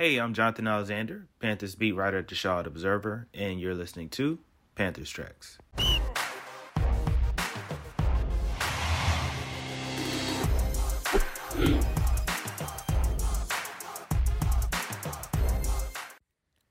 Hey, 0.00 0.16
I'm 0.16 0.32
Jonathan 0.32 0.66
Alexander, 0.66 1.26
Panthers 1.40 1.74
beat 1.74 1.92
writer 1.92 2.16
at 2.16 2.28
the 2.28 2.34
Charlotte 2.34 2.66
Observer, 2.66 3.28
and 3.34 3.60
you're 3.60 3.74
listening 3.74 4.08
to 4.08 4.38
Panthers 4.74 5.10
Tracks. 5.10 5.58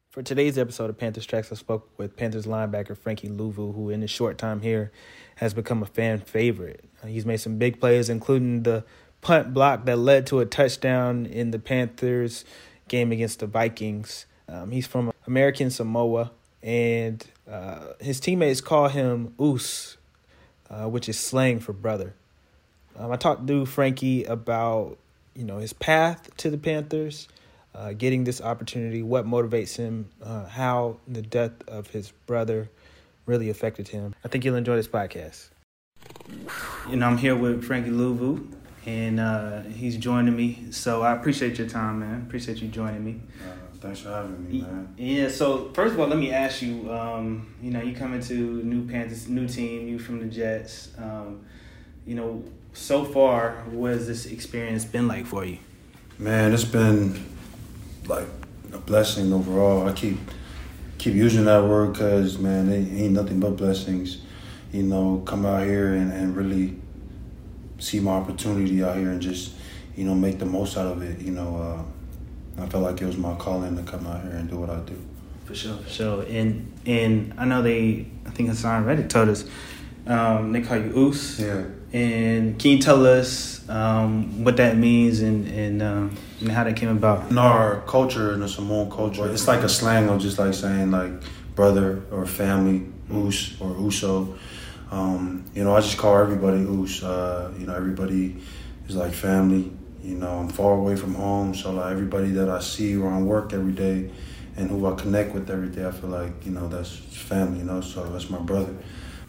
For 0.09 0.23
today's 0.23 0.57
episode 0.57 0.89
of 0.89 0.97
Panthers 0.97 1.27
Tracks, 1.27 1.51
I 1.51 1.55
spoke 1.55 1.87
with 1.99 2.17
Panthers 2.17 2.47
linebacker 2.47 2.97
Frankie 2.97 3.29
Luvu, 3.29 3.75
who 3.75 3.91
in 3.91 4.01
his 4.01 4.09
short 4.09 4.39
time 4.39 4.61
here 4.61 4.91
has 5.35 5.53
become 5.53 5.83
a 5.83 5.85
fan 5.85 6.17
favorite. 6.17 6.83
Uh, 7.03 7.05
he's 7.05 7.27
made 7.27 7.37
some 7.37 7.59
big 7.59 7.79
plays, 7.79 8.09
including 8.09 8.63
the 8.63 8.83
punt 9.21 9.53
block 9.53 9.85
that 9.85 9.99
led 9.99 10.25
to 10.25 10.39
a 10.39 10.47
touchdown 10.47 11.27
in 11.27 11.51
the 11.51 11.59
Panthers 11.59 12.43
game 12.89 13.11
against 13.11 13.39
the 13.39 13.47
Vikings. 13.47 14.25
Um, 14.47 14.71
he's 14.71 14.87
from 14.87 15.13
American 15.27 15.69
Samoa, 15.69 16.31
and 16.63 17.23
uh, 17.49 17.93
his 17.99 18.19
teammates 18.19 18.61
call 18.61 18.89
him 18.89 19.33
Oos, 19.39 19.97
uh, 20.69 20.85
which 20.85 21.07
is 21.07 21.19
slang 21.19 21.59
for 21.59 21.73
brother. 21.73 22.13
Um, 22.97 23.11
I 23.11 23.15
talked 23.15 23.47
to 23.47 23.65
Frankie 23.65 24.25
about 24.25 24.97
you 25.35 25.45
know 25.45 25.59
his 25.59 25.73
path 25.73 26.35
to 26.37 26.49
the 26.49 26.57
Panthers, 26.57 27.27
uh, 27.73 27.93
getting 27.93 28.23
this 28.23 28.41
opportunity, 28.41 29.03
what 29.03 29.25
motivates 29.25 29.77
him, 29.77 30.09
uh, 30.21 30.47
how 30.47 30.97
the 31.07 31.21
death 31.21 31.53
of 31.67 31.87
his 31.87 32.11
brother 32.25 32.69
really 33.25 33.49
affected 33.49 33.89
him. 33.89 34.15
I 34.25 34.27
think 34.27 34.43
you'll 34.43 34.55
enjoy 34.55 34.75
this 34.75 34.87
podcast. 34.87 35.49
Know, 36.89 37.05
I'm 37.05 37.17
here 37.17 37.35
with 37.35 37.63
Frankie 37.63 37.91
Luvu, 37.91 38.51
and 38.85 39.19
uh, 39.19 39.61
he's 39.63 39.97
joining 39.97 40.35
me. 40.35 40.67
So 40.71 41.01
I 41.01 41.13
appreciate 41.13 41.57
your 41.57 41.67
time, 41.67 41.99
man. 41.99 42.23
Appreciate 42.27 42.61
you 42.61 42.67
joining 42.67 43.03
me. 43.03 43.21
Uh, 43.41 43.77
thanks 43.79 43.99
for 43.99 44.09
having 44.09 44.49
me, 44.49 44.61
man. 44.61 44.93
Yeah. 44.97 45.27
So 45.29 45.71
first 45.73 45.93
of 45.93 45.99
all, 45.99 46.07
let 46.07 46.17
me 46.17 46.31
ask 46.31 46.61
you. 46.61 46.91
Um, 46.91 47.53
you 47.61 47.71
know, 47.71 47.81
you 47.81 47.95
come 47.95 48.13
into 48.13 48.63
new 48.63 48.87
Panthers, 48.87 49.27
new 49.27 49.47
team. 49.47 49.87
You 49.87 49.99
from 49.99 50.19
the 50.19 50.25
Jets. 50.25 50.91
Um, 50.97 51.45
you 52.05 52.15
know, 52.15 52.43
so 52.73 53.03
far, 53.03 53.63
what 53.69 53.91
has 53.91 54.07
this 54.07 54.25
experience 54.25 54.85
been 54.85 55.07
like 55.07 55.25
for 55.25 55.45
you? 55.45 55.57
Man, 56.17 56.53
it's 56.53 56.63
been 56.63 57.23
like 58.07 58.27
a 58.73 58.77
blessing 58.77 59.31
overall. 59.33 59.87
I 59.87 59.93
keep 59.93 60.17
keep 60.97 61.13
using 61.13 61.45
that 61.45 61.63
word 61.63 61.93
because 61.93 62.37
man, 62.37 62.69
it 62.69 62.87
ain't 63.01 63.13
nothing 63.13 63.39
but 63.39 63.57
blessings. 63.57 64.21
You 64.71 64.83
know, 64.83 65.23
come 65.25 65.45
out 65.45 65.65
here 65.65 65.93
and, 65.93 66.11
and 66.11 66.35
really 66.35 66.75
see 67.79 67.99
my 67.99 68.11
opportunity 68.11 68.83
out 68.83 68.97
here 68.97 69.09
and 69.09 69.21
just 69.21 69.53
you 69.95 70.05
know 70.05 70.15
make 70.15 70.39
the 70.39 70.45
most 70.45 70.77
out 70.77 70.87
of 70.87 71.01
it. 71.01 71.19
You 71.19 71.31
know, 71.31 71.85
uh, 72.57 72.61
I 72.63 72.67
felt 72.67 72.83
like 72.83 73.01
it 73.01 73.05
was 73.05 73.17
my 73.17 73.35
calling 73.35 73.75
to 73.75 73.83
come 73.83 74.05
out 74.07 74.21
here 74.21 74.31
and 74.31 74.49
do 74.49 74.57
what 74.57 74.69
I 74.69 74.79
do. 74.81 74.99
For 75.45 75.55
sure, 75.55 75.77
for 75.77 75.89
sure. 75.89 76.25
And 76.29 76.71
and 76.85 77.33
I 77.37 77.45
know 77.45 77.61
they, 77.61 78.05
I 78.25 78.29
think 78.29 78.49
Haason 78.49 78.85
Reddick 78.85 79.09
told 79.09 79.29
us 79.29 79.45
um, 80.05 80.51
they 80.51 80.61
call 80.61 80.77
you 80.77 80.91
Oos. 80.95 81.39
Yeah. 81.39 81.63
And 81.91 82.59
can 82.59 82.71
you 82.71 82.79
tell 82.79 83.05
us 83.05 83.67
um, 83.67 84.43
what 84.43 84.57
that 84.57 84.77
means 84.77 85.21
and 85.21 85.47
and, 85.47 85.81
um, 85.81 86.17
and 86.39 86.51
how 86.51 86.63
that 86.63 86.75
came 86.75 86.89
about? 86.89 87.31
In 87.31 87.37
our 87.37 87.81
culture, 87.81 88.33
in 88.33 88.41
the 88.41 88.47
Samoan 88.47 88.91
culture, 88.91 89.27
it's 89.31 89.47
like 89.47 89.61
a 89.61 89.69
slang 89.69 90.07
of 90.09 90.21
just 90.21 90.37
like 90.37 90.53
saying 90.53 90.91
like 90.91 91.11
brother 91.55 92.03
or 92.11 92.25
family, 92.25 92.85
Oos 93.11 93.59
or 93.59 93.71
Uso. 93.71 94.35
Um, 94.91 95.45
you 95.53 95.63
know, 95.63 95.75
I 95.75 95.81
just 95.81 95.97
call 95.97 96.17
everybody 96.17 96.59
Oos. 96.59 97.03
Uh, 97.03 97.53
you 97.57 97.65
know, 97.67 97.75
everybody 97.75 98.37
is 98.87 98.95
like 98.95 99.13
family. 99.13 99.71
You 100.01 100.15
know, 100.15 100.39
I'm 100.39 100.49
far 100.49 100.73
away 100.73 100.95
from 100.95 101.13
home, 101.13 101.53
so 101.53 101.71
like 101.71 101.91
everybody 101.91 102.31
that 102.31 102.49
I 102.49 102.59
see 102.59 102.95
around 102.95 103.25
work 103.25 103.53
every 103.53 103.73
day 103.73 104.09
and 104.55 104.69
who 104.69 104.85
I 104.85 104.95
connect 104.95 105.33
with 105.33 105.49
every 105.49 105.69
day, 105.69 105.85
I 105.87 105.91
feel 105.91 106.09
like, 106.09 106.45
you 106.45 106.51
know, 106.51 106.67
that's 106.67 106.95
family, 106.95 107.59
you 107.59 107.65
know, 107.65 107.81
so 107.81 108.03
that's 108.09 108.29
my 108.29 108.39
brother. 108.39 108.75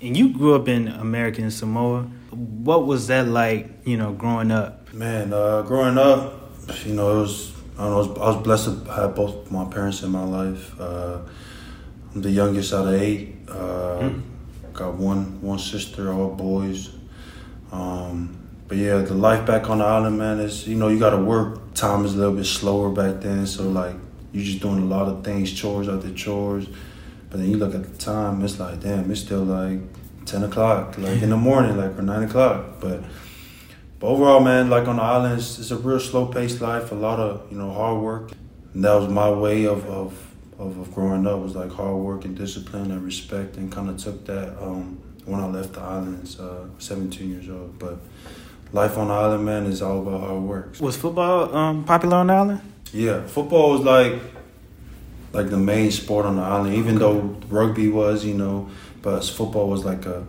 And 0.01 0.17
you 0.17 0.33
grew 0.33 0.55
up 0.55 0.69
in 0.69 0.89
American 0.89 1.51
Samoa. 1.51 2.03
What 2.31 2.87
was 2.87 3.07
that 3.09 3.29
like, 3.29 3.69
you 3.85 3.97
know, 3.97 4.13
growing 4.13 4.51
up? 4.51 4.93
Man, 4.93 5.33
uh, 5.33 5.63
growing 5.63 5.99
up, 5.99 6.51
you 6.85 6.95
know, 6.95 7.19
it 7.19 7.21
was, 7.21 7.53
I, 7.79 7.85
know, 7.85 7.95
I, 7.95 7.97
was, 7.97 8.09
I 8.09 8.27
was 8.31 8.43
blessed 8.43 8.85
to 8.85 8.93
have 8.93 9.15
both 9.15 9.51
my 9.51 9.65
parents 9.67 10.03
in 10.03 10.11
my 10.11 10.25
life. 10.25 10.81
Uh, 10.81 11.19
I'm 12.15 12.23
the 12.23 12.31
youngest 12.31 12.73
out 12.73 12.89
of 12.89 12.95
eight. 12.95 13.37
Uh, 13.49 13.53
mm-hmm. 13.53 14.30
Got 14.81 14.95
one 14.95 15.43
one 15.43 15.59
sister, 15.59 16.11
all 16.11 16.31
boys. 16.31 16.89
Um, 17.71 18.49
but 18.67 18.79
yeah, 18.79 18.97
the 19.03 19.13
life 19.13 19.45
back 19.45 19.69
on 19.69 19.77
the 19.77 19.85
island, 19.85 20.17
man, 20.17 20.41
is 20.41 20.67
you 20.67 20.75
know 20.75 20.89
you 20.89 20.99
got 20.99 21.11
to 21.11 21.19
work. 21.19 21.75
Time 21.75 22.07
is 22.07 22.15
a 22.15 22.17
little 22.17 22.35
bit 22.35 22.47
slower 22.47 22.89
back 22.89 23.21
then, 23.21 23.47
so 23.47 23.69
like 23.69 23.95
you're 24.33 24.43
just 24.43 24.61
doing 24.61 24.79
a 24.79 24.87
lot 24.87 25.07
of 25.07 25.23
things, 25.23 25.53
chores 25.53 25.87
after 25.87 26.11
chores. 26.15 26.67
But 27.29 27.41
then 27.41 27.51
you 27.51 27.59
look 27.59 27.75
at 27.75 27.83
the 27.83 27.99
time, 27.99 28.43
it's 28.43 28.59
like, 28.59 28.81
damn, 28.81 29.11
it's 29.11 29.21
still 29.21 29.45
like 29.45 29.81
ten 30.25 30.45
o'clock, 30.45 30.97
like 30.97 31.21
in 31.21 31.29
the 31.29 31.37
morning, 31.37 31.77
like 31.77 31.99
or 31.99 32.03
nine 32.03 32.23
o'clock. 32.23 32.81
But 32.81 33.03
but 33.99 34.07
overall, 34.07 34.41
man, 34.41 34.71
like 34.71 34.89
on 34.89 34.97
the 34.97 35.03
islands, 35.03 35.59
it's 35.59 35.71
a 35.73 35.77
real 35.77 36.01
slow 36.01 36.25
paced 36.25 36.63
life. 36.63 36.91
A 36.91 36.95
lot 36.95 37.21
of 37.21 37.53
you 37.53 37.59
know 37.59 37.71
hard 37.71 38.01
work. 38.01 38.33
And 38.73 38.83
that 38.85 38.95
was 38.95 39.11
my 39.11 39.31
way 39.31 39.67
of 39.67 39.85
of, 39.85 40.30
of, 40.61 40.79
of 40.79 40.95
growing 40.95 41.27
up 41.27 41.41
was 41.41 41.57
like 41.57 41.73
hard 41.73 41.97
work 41.97 42.25
and 42.25 42.37
discipline 42.37 42.91
and 42.91 43.03
respect, 43.03 43.57
and 43.57 43.73
kind 43.73 43.89
of 43.89 43.97
took 43.97 44.27
that 44.27 44.63
um, 44.63 45.01
when 45.25 45.41
I 45.41 45.47
left 45.47 45.73
the 45.73 45.81
islands, 45.81 46.39
uh, 46.39 46.67
17 46.79 47.31
years 47.31 47.49
old. 47.49 47.79
But 47.79 47.99
life 48.73 48.99
on 48.99 49.09
the 49.09 49.15
island, 49.15 49.45
man, 49.45 49.67
is 49.67 49.81
all 49.81 50.01
about 50.03 50.21
hard 50.21 50.43
work. 50.43 50.81
Was 50.81 50.97
football 50.97 51.55
um, 51.57 51.85
popular 51.85 52.19
on 52.19 52.27
the 52.27 52.35
island? 52.35 52.61
Yeah, 52.93 53.27
football 53.27 53.71
was 53.71 53.81
like 53.81 54.21
like 55.33 55.49
the 55.49 55.57
main 55.57 55.91
sport 55.91 56.27
on 56.27 56.37
the 56.37 56.43
island. 56.43 56.75
Even 56.75 56.97
though 56.97 57.37
rugby 57.49 57.89
was, 57.89 58.25
you 58.25 58.35
know, 58.35 58.69
but 59.01 59.25
football 59.25 59.69
was 59.69 59.85
like 59.85 60.05
a 60.05 60.27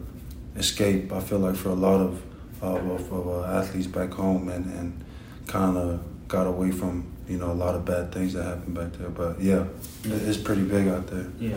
escape. 0.56 1.12
I 1.12 1.19
feel 1.19 1.40
like 1.40 1.56
for 1.56 1.69
a 1.69 1.75
lot 1.75 2.00
of 2.00 2.22
of, 2.62 3.12
of 3.12 3.28
uh, 3.28 3.59
athletes 3.59 3.88
back 3.88 4.12
home, 4.13 4.48
and 4.48 4.66
and 4.66 5.03
kind 5.48 5.75
of 5.78 6.03
got 6.28 6.48
away 6.48 6.72
from 6.72 7.12
you 7.31 7.38
know 7.38 7.52
a 7.52 7.59
lot 7.66 7.75
of 7.75 7.86
bad 7.86 8.12
things 8.12 8.34
that 8.34 8.44
happened 8.44 8.75
back 8.75 8.92
there. 8.94 9.09
But 9.09 9.40
yeah, 9.40 9.66
it's 10.03 10.38
pretty 10.38 10.64
big 10.64 10.88
out 10.90 11.08
there. 11.08 11.28
Yeah. 11.40 11.56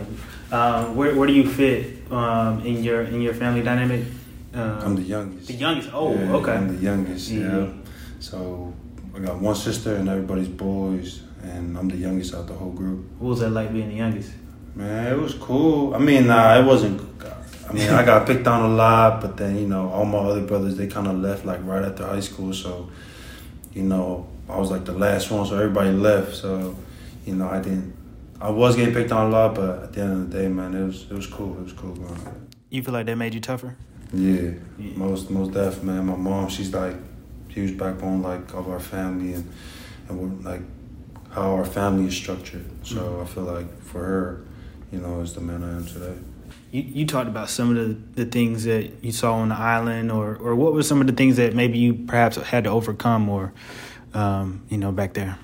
Um, 0.51 0.95
where 0.95 1.13
where 1.15 1.27
do 1.27 1.33
you 1.33 1.49
fit 1.49 2.09
um, 2.11 2.65
in 2.65 2.83
your 2.83 3.01
in 3.01 3.21
your 3.21 3.33
family 3.33 3.61
dynamic? 3.61 4.05
Um, 4.53 4.79
I'm 4.85 4.95
the 4.95 5.01
youngest. 5.01 5.47
The 5.47 5.53
youngest. 5.53 5.89
Oh, 5.93 6.13
yeah, 6.13 6.35
okay. 6.35 6.53
I'm 6.53 6.67
the 6.73 6.81
youngest. 6.81 7.29
Mm-hmm. 7.29 7.65
Yeah. 7.65 7.73
So 8.21 8.73
I 9.13 9.19
got 9.19 9.39
one 9.39 9.55
sister 9.55 9.95
and 9.95 10.07
everybody's 10.07 10.47
boys, 10.47 11.23
and 11.43 11.77
I'm 11.77 11.89
the 11.89 11.97
youngest 11.97 12.33
out 12.33 12.47
the 12.47 12.53
whole 12.53 12.71
group. 12.71 13.05
What 13.19 13.29
was 13.29 13.39
that 13.41 13.49
like 13.49 13.73
being 13.73 13.89
the 13.89 13.95
youngest? 13.95 14.31
Man, 14.75 15.11
it 15.11 15.19
was 15.19 15.33
cool. 15.33 15.93
I 15.93 15.99
mean, 15.99 16.27
nah, 16.27 16.57
it 16.57 16.65
wasn't. 16.65 17.01
I 17.67 17.73
mean, 17.73 17.89
I 17.89 18.05
got 18.05 18.27
picked 18.27 18.47
on 18.47 18.71
a 18.71 18.73
lot, 18.73 19.21
but 19.21 19.35
then 19.37 19.57
you 19.57 19.67
know, 19.67 19.89
all 19.89 20.05
my 20.05 20.19
other 20.19 20.41
brothers 20.41 20.77
they 20.77 20.87
kind 20.87 21.07
of 21.07 21.17
left 21.17 21.45
like 21.45 21.59
right 21.65 21.83
after 21.83 22.05
high 22.05 22.21
school, 22.21 22.53
so 22.53 22.89
you 23.73 23.83
know, 23.83 24.27
I 24.49 24.57
was 24.57 24.71
like 24.71 24.85
the 24.85 24.93
last 24.93 25.31
one, 25.31 25.45
so 25.45 25.55
everybody 25.55 25.91
left. 25.91 26.35
So 26.35 26.75
you 27.25 27.35
know, 27.35 27.49
I 27.49 27.61
didn't. 27.61 27.95
I 28.39 28.49
was 28.49 28.75
getting 28.75 28.93
picked 28.93 29.11
on 29.11 29.27
a 29.27 29.29
lot, 29.29 29.55
but 29.55 29.83
at 29.83 29.93
the 29.93 30.01
end 30.01 30.11
of 30.11 30.31
the 30.31 30.39
day, 30.39 30.47
man, 30.47 30.73
it 30.73 30.85
was 30.85 31.03
it 31.03 31.13
was 31.13 31.27
cool. 31.27 31.57
It 31.57 31.63
was 31.63 31.73
cool, 31.73 31.95
man. 31.95 32.49
You 32.69 32.83
feel 32.83 32.93
like 32.93 33.05
that 33.05 33.15
made 33.15 33.33
you 33.33 33.41
tougher? 33.41 33.75
Yeah, 34.13 34.51
yeah. 34.77 34.91
most 34.95 35.29
most 35.29 35.53
def, 35.53 35.83
man. 35.83 36.05
My 36.05 36.15
mom, 36.15 36.49
she's 36.49 36.73
like 36.73 36.95
huge 37.49 37.77
backbone, 37.77 38.21
like 38.21 38.53
of 38.53 38.69
our 38.69 38.79
family, 38.79 39.33
and 39.33 39.51
and 40.09 40.43
like 40.43 40.61
how 41.31 41.53
our 41.53 41.65
family 41.65 42.07
is 42.07 42.15
structured. 42.15 42.65
So 42.83 42.95
mm-hmm. 42.95 43.21
I 43.21 43.25
feel 43.25 43.43
like 43.43 43.81
for 43.81 43.99
her, 43.99 44.45
you 44.91 44.99
know, 44.99 45.21
is 45.21 45.33
the 45.33 45.41
man 45.41 45.63
I 45.63 45.71
am 45.71 45.85
today. 45.85 46.15
You, 46.71 46.81
you 46.81 47.05
talked 47.05 47.27
about 47.27 47.49
some 47.49 47.75
of 47.75 47.75
the, 47.75 48.23
the 48.23 48.29
things 48.29 48.65
that 48.65 49.03
you 49.03 49.11
saw 49.11 49.35
on 49.35 49.49
the 49.49 49.55
island, 49.55 50.11
or, 50.11 50.35
or 50.35 50.55
what 50.55 50.73
were 50.73 50.83
some 50.83 51.01
of 51.01 51.07
the 51.07 51.13
things 51.13 51.37
that 51.37 51.53
maybe 51.53 51.77
you 51.77 51.93
perhaps 51.93 52.37
had 52.37 52.63
to 52.65 52.69
overcome, 52.69 53.29
or 53.29 53.53
um, 54.15 54.63
you 54.69 54.77
know, 54.77 54.91
back 54.91 55.13
there. 55.13 55.37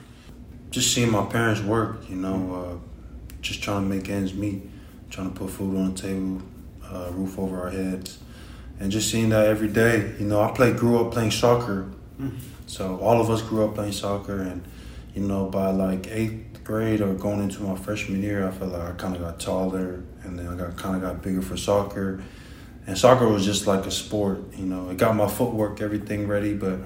Just 0.71 0.93
seeing 0.93 1.11
my 1.11 1.25
parents 1.25 1.61
work, 1.61 2.09
you 2.09 2.15
know, 2.15 2.55
uh, 2.55 3.11
just 3.41 3.61
trying 3.61 3.83
to 3.83 3.95
make 3.95 4.09
ends 4.09 4.33
meet, 4.33 4.63
trying 5.09 5.31
to 5.31 5.37
put 5.37 5.49
food 5.49 5.77
on 5.77 5.93
the 5.93 6.01
table, 6.01 6.41
uh, 6.85 7.11
roof 7.11 7.37
over 7.37 7.61
our 7.61 7.69
heads, 7.69 8.19
and 8.79 8.91
just 8.91 9.11
seeing 9.11 9.29
that 9.29 9.47
every 9.47 9.67
day. 9.67 10.13
You 10.17 10.25
know, 10.25 10.41
I 10.41 10.51
played, 10.51 10.77
grew 10.77 11.05
up 11.05 11.11
playing 11.11 11.31
soccer, 11.31 11.91
mm-hmm. 12.19 12.37
so 12.65 12.97
all 12.99 13.19
of 13.19 13.29
us 13.29 13.41
grew 13.41 13.65
up 13.65 13.75
playing 13.75 13.91
soccer, 13.91 14.41
and 14.41 14.63
you 15.13 15.21
know, 15.21 15.47
by 15.47 15.71
like 15.71 16.07
eighth 16.07 16.63
grade 16.63 17.01
or 17.01 17.13
going 17.13 17.41
into 17.41 17.61
my 17.63 17.75
freshman 17.75 18.23
year, 18.23 18.47
I 18.47 18.51
felt 18.51 18.71
like 18.71 18.81
I 18.81 18.91
kind 18.93 19.15
of 19.15 19.21
got 19.21 19.39
taller, 19.41 20.03
and 20.23 20.39
then 20.39 20.47
I 20.47 20.55
got 20.55 20.77
kind 20.77 20.95
of 20.95 21.01
got 21.01 21.21
bigger 21.21 21.41
for 21.41 21.57
soccer. 21.57 22.23
And 22.87 22.97
soccer 22.97 23.27
was 23.27 23.45
just 23.45 23.67
like 23.67 23.85
a 23.85 23.91
sport, 23.91 24.39
you 24.57 24.65
know. 24.65 24.89
It 24.89 24.97
got 24.97 25.15
my 25.15 25.27
footwork, 25.27 25.81
everything 25.81 26.27
ready, 26.27 26.53
but 26.53 26.79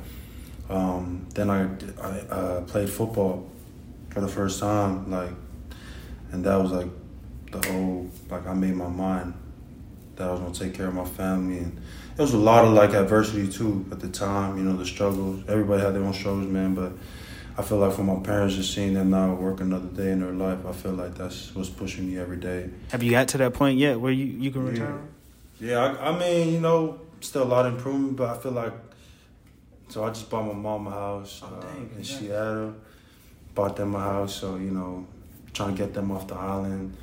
um, 0.70 1.28
then 1.34 1.50
I 1.50 1.64
I 2.02 2.20
uh, 2.30 2.62
played 2.62 2.90
football 2.90 3.50
for 4.10 4.22
the 4.22 4.28
first 4.28 4.60
time, 4.60 5.12
like, 5.12 5.32
and 6.32 6.44
that 6.46 6.56
was 6.56 6.72
like 6.72 6.88
the 7.52 7.72
whole 7.72 8.10
like 8.30 8.48
I 8.48 8.54
made 8.54 8.76
my 8.76 8.88
mind 8.88 9.34
that 10.16 10.28
I 10.28 10.32
was 10.32 10.40
gonna 10.40 10.54
take 10.54 10.74
care 10.74 10.88
of 10.88 10.96
my 10.96 11.06
family, 11.06 11.60
and 11.60 11.78
it 12.18 12.22
was 12.22 12.34
a 12.34 12.38
lot 12.38 12.66
of 12.66 12.74
like 12.74 12.94
adversity 12.94 13.48
too 13.48 13.86
at 13.92 14.00
the 14.00 14.10
time. 14.10 14.58
You 14.58 14.64
know, 14.64 14.76
the 14.76 14.86
struggles. 14.86 15.44
Everybody 15.48 15.84
had 15.84 15.94
their 15.94 16.04
own 16.04 16.14
struggles, 16.14 16.48
man, 16.48 16.74
but 16.74 16.94
I 17.58 17.62
feel 17.62 17.78
like 17.78 17.94
for 17.94 18.04
my 18.04 18.20
parents, 18.22 18.56
just 18.56 18.74
seeing 18.74 18.96
them 18.96 19.12
now 19.12 19.34
work 19.36 19.62
another 19.62 19.88
day 19.88 20.12
in 20.12 20.22
their 20.22 20.32
life, 20.32 20.66
I 20.66 20.72
feel 20.72 20.94
like 20.94 21.16
that's 21.16 21.54
what's 21.54 21.70
pushing 21.70 22.08
me 22.08 22.18
every 22.18 22.38
day. 22.38 22.70
Have 22.92 23.04
you 23.04 23.12
got 23.12 23.28
to 23.30 23.38
that 23.40 23.54
point 23.54 23.78
yet 23.78 24.00
where 24.00 24.12
you, 24.12 24.26
you 24.26 24.52
can 24.52 24.66
retire? 24.66 25.00
Yeah, 25.60 25.80
I, 25.80 26.10
I 26.10 26.20
mean, 26.20 26.54
you 26.54 26.60
know, 26.60 27.00
still 27.22 27.44
a 27.44 27.46
lot 27.46 27.66
of 27.66 27.76
improvement, 27.76 28.16
but 28.18 28.36
I 28.36 28.42
feel 28.42 28.52
like. 28.54 28.74
So 29.88 30.04
I 30.04 30.10
just 30.10 30.30
bought 30.30 30.46
my 30.48 30.54
mom 30.54 30.88
a 30.88 30.92
house 30.92 31.42
Oh, 31.44 31.48
uh, 31.48 31.68
in 31.78 31.86
congrats. 31.88 32.10
Seattle. 32.18 32.76
Bought 33.54 33.76
them 33.78 33.96
a 33.96 34.00
house, 34.00 34.36
so 34.36 34.56
you 34.58 34.72
know, 34.72 35.08
trying 35.54 35.76
to 35.76 35.84
get 35.84 35.94
them 35.94 36.12
off 36.12 36.28
the 36.28 36.36
island, 36.36 36.98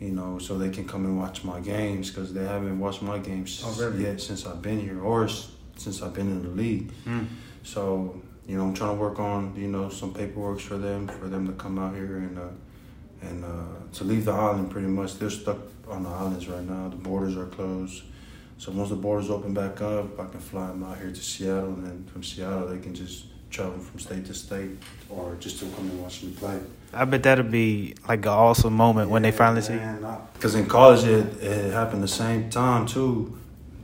you 0.00 0.10
know, 0.10 0.38
so 0.38 0.56
they 0.56 0.70
can 0.70 0.86
come 0.88 1.04
and 1.04 1.18
watch 1.18 1.44
my 1.44 1.60
games 1.60 2.10
because 2.10 2.32
they 2.32 2.44
haven't 2.44 2.78
watched 2.78 3.02
my 3.02 3.18
games 3.18 3.62
Oh, 3.64 3.76
really? 3.78 4.04
yet 4.04 4.20
since 4.20 4.46
I've 4.46 4.62
been 4.62 4.80
here 4.80 5.00
or 5.02 5.24
s- 5.24 5.50
since 5.76 6.00
I've 6.00 6.14
been 6.14 6.28
in 6.28 6.42
the 6.42 6.48
league. 6.48 6.90
Mm. 7.06 7.26
So 7.62 8.20
you 8.46 8.56
know, 8.56 8.64
I'm 8.64 8.74
trying 8.74 8.96
to 8.96 9.00
work 9.00 9.18
on 9.20 9.54
you 9.56 9.68
know 9.68 9.90
some 9.90 10.14
paperwork 10.14 10.60
for 10.60 10.78
them 10.78 11.06
for 11.08 11.28
them 11.28 11.46
to 11.46 11.52
come 11.52 11.78
out 11.78 11.94
here 11.94 12.16
and 12.16 12.38
uh, 12.38 12.48
and 13.22 13.44
uh, 13.44 13.48
to 13.92 14.04
leave 14.04 14.24
the 14.24 14.32
island. 14.32 14.70
Pretty 14.70 14.88
much, 14.88 15.18
they're 15.18 15.28
stuck 15.28 15.58
on 15.86 16.04
the 16.04 16.08
islands 16.08 16.48
right 16.48 16.64
now. 16.64 16.88
The 16.88 16.96
borders 16.96 17.36
are 17.36 17.46
closed. 17.46 18.04
So 18.60 18.70
once 18.72 18.90
the 18.90 18.96
borders 18.96 19.30
open 19.30 19.54
back 19.54 19.80
up, 19.80 20.20
I 20.20 20.26
can 20.26 20.38
fly 20.38 20.66
them 20.66 20.82
out 20.82 20.98
here 20.98 21.10
to 21.10 21.22
Seattle, 21.22 21.70
and 21.70 21.86
then 21.86 22.04
from 22.12 22.22
Seattle 22.22 22.68
they 22.68 22.78
can 22.78 22.94
just 22.94 23.24
travel 23.48 23.78
from 23.78 23.98
state 23.98 24.26
to 24.26 24.34
state, 24.34 24.72
or 25.08 25.34
just 25.40 25.60
to 25.60 25.64
come 25.70 25.88
and 25.88 26.02
watch 26.02 26.22
me 26.22 26.32
play. 26.32 26.60
I 26.92 27.06
bet 27.06 27.22
that'll 27.22 27.46
be 27.46 27.94
like 28.06 28.18
an 28.26 28.28
awesome 28.28 28.74
moment 28.74 29.08
when 29.08 29.22
they 29.22 29.32
finally 29.32 29.62
see. 29.62 29.80
Because 30.34 30.56
in 30.56 30.66
college 30.66 31.04
it, 31.04 31.42
it 31.42 31.72
happened 31.72 32.02
the 32.02 32.08
same 32.08 32.50
time 32.50 32.84
too. 32.84 33.38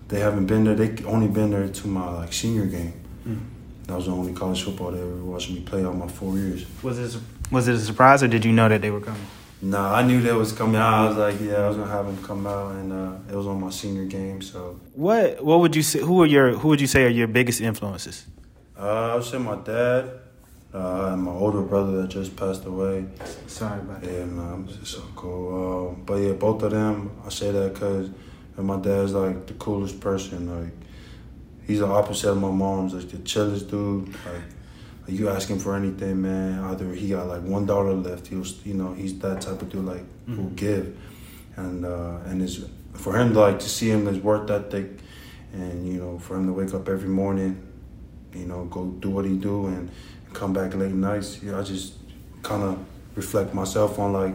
They 0.09 0.21
haven't 0.21 0.45
been 0.45 0.65
there. 0.65 0.75
They 0.75 1.03
only 1.05 1.29
been 1.29 1.53
there 1.53 1.69
to 1.69 1.89
my 1.89 2.11
like 2.11 2.35
senior 2.35 2.67
game. 2.67 2.93
Mm. 3.27 3.41
That 3.87 3.97
was 3.97 4.05
the 4.05 4.13
only 4.13 4.35
college 4.35 4.63
football 4.63 4.91
they 4.91 5.01
ever 5.01 5.25
watched 5.25 5.49
me 5.49 5.61
play 5.61 5.85
all 5.87 5.95
my 5.95 6.09
four 6.09 6.37
years. 6.37 6.67
Was 6.83 6.99
it 6.99 7.19
was 7.51 7.67
it 7.67 7.77
a 7.77 7.79
surprise 7.79 8.23
or 8.23 8.29
did 8.29 8.45
you 8.45 8.53
know 8.53 8.69
that 8.69 8.83
they 8.83 8.91
were 8.91 9.01
coming? 9.01 9.27
Nah, 9.63 9.95
I 9.95 10.03
knew 10.03 10.21
that 10.23 10.35
was 10.35 10.53
coming 10.53 10.77
out. 10.77 10.95
I 10.95 11.09
was 11.09 11.17
like, 11.17 11.41
yeah, 11.41 11.65
I 11.65 11.69
was 11.69 11.77
gonna 11.79 11.91
have 11.91 12.07
him 12.07 12.23
come 12.23 12.47
out, 12.47 12.73
and 12.73 12.93
uh, 12.93 13.33
it 13.33 13.35
was 13.35 13.47
on 13.47 13.59
my 13.61 13.71
senior 13.71 14.05
game. 14.05 14.43
So 14.43 14.79
What 14.95 15.43
what 15.43 15.61
would 15.61 15.75
you 15.75 15.83
say? 15.83 16.01
Who 16.01 16.23
are 16.23 16.27
your 16.27 16.53
who 16.53 16.69
would 16.69 16.81
you 16.81 16.87
say 16.87 17.05
are 17.05 17.09
your 17.21 17.27
biggest 17.27 17.61
influences? 17.61 18.27
uh, 18.79 19.13
I 19.13 19.15
would 19.15 19.25
say 19.25 19.39
my 19.39 19.57
dad 19.57 20.11
uh, 20.75 21.11
and 21.13 21.23
my 21.23 21.33
older 21.33 21.63
brother 21.63 22.03
that 22.03 22.09
just 22.09 22.37
passed 22.37 22.67
away. 22.67 23.07
Sorry 23.47 23.81
about 23.81 24.03
that. 24.03 24.13
Yeah, 24.13 24.25
man, 24.27 24.69
it's 24.69 24.91
so 24.91 25.03
cool. 25.17 25.89
Um, 25.89 26.03
but 26.05 26.17
yeah, 26.17 26.33
both 26.33 26.63
of 26.63 26.73
them, 26.73 27.11
I 27.25 27.31
say 27.31 27.51
that 27.51 27.73
because 27.73 28.11
my 28.59 28.77
dad's 28.79 29.15
like 29.15 29.47
the 29.47 29.55
coolest 29.55 30.01
person. 30.01 30.39
Like 30.65 30.75
he's 31.67 31.79
the 31.79 31.87
opposite 31.87 32.31
of 32.31 32.39
my 32.39 32.51
mom's. 32.51 32.93
Like 32.93 33.09
the 33.09 33.19
chillest 33.19 33.71
dude. 33.71 34.09
Like 34.09 34.43
you 35.09 35.29
ask 35.29 35.49
him 35.49 35.59
for 35.59 35.77
anything, 35.77 36.23
man. 36.23 36.59
Either 36.65 36.93
he 36.95 37.11
got 37.11 37.27
like 37.29 37.43
one 37.43 37.67
dollar 37.67 37.95
left. 37.95 38.27
He'll, 38.29 38.45
you 38.65 38.75
know, 38.75 38.93
he's 38.95 39.19
that 39.21 39.41
type 39.41 39.63
of 39.63 39.69
dude. 39.71 39.85
Like 39.85 40.05
who'll 40.27 40.47
Mhm. 40.47 40.57
give, 40.57 40.97
and 41.57 41.85
uh, 41.85 42.19
and 42.27 42.43
it's 42.43 42.61
for 42.95 43.17
him 43.17 43.33
like 43.35 43.59
to 43.61 43.69
see 43.69 43.91
him 43.91 44.07
his 44.07 44.19
work 44.19 44.51
ethic, 44.51 44.99
and 45.53 45.87
you 45.87 45.95
know, 46.01 46.19
for 46.19 46.37
him 46.37 46.47
to 46.47 46.53
wake 46.53 46.75
up 46.75 46.89
every 46.89 47.09
morning, 47.09 47.57
you 48.35 48.47
know, 48.47 48.65
go 48.65 48.87
do 48.87 49.11
what 49.11 49.25
he 49.25 49.37
do 49.37 49.67
and 49.67 49.91
come 50.33 50.53
back 50.53 50.75
late 50.75 50.93
nights. 50.93 51.41
Yeah, 51.43 51.59
I 51.59 51.63
just 51.63 51.95
kind 52.43 52.63
of 52.63 52.79
reflect 53.15 53.55
myself 53.55 53.99
on 53.99 54.13
like, 54.13 54.35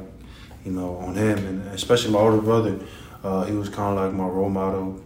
you 0.65 0.71
know, 0.71 0.95
on 0.97 1.15
him 1.15 1.37
and 1.37 1.67
especially 1.73 2.11
my 2.11 2.19
older 2.19 2.41
brother. 2.41 2.79
Uh, 3.23 3.43
he 3.45 3.53
was 3.55 3.69
kind 3.69 3.95
of 3.97 4.03
like 4.03 4.13
my 4.13 4.25
role 4.25 4.49
model. 4.49 4.99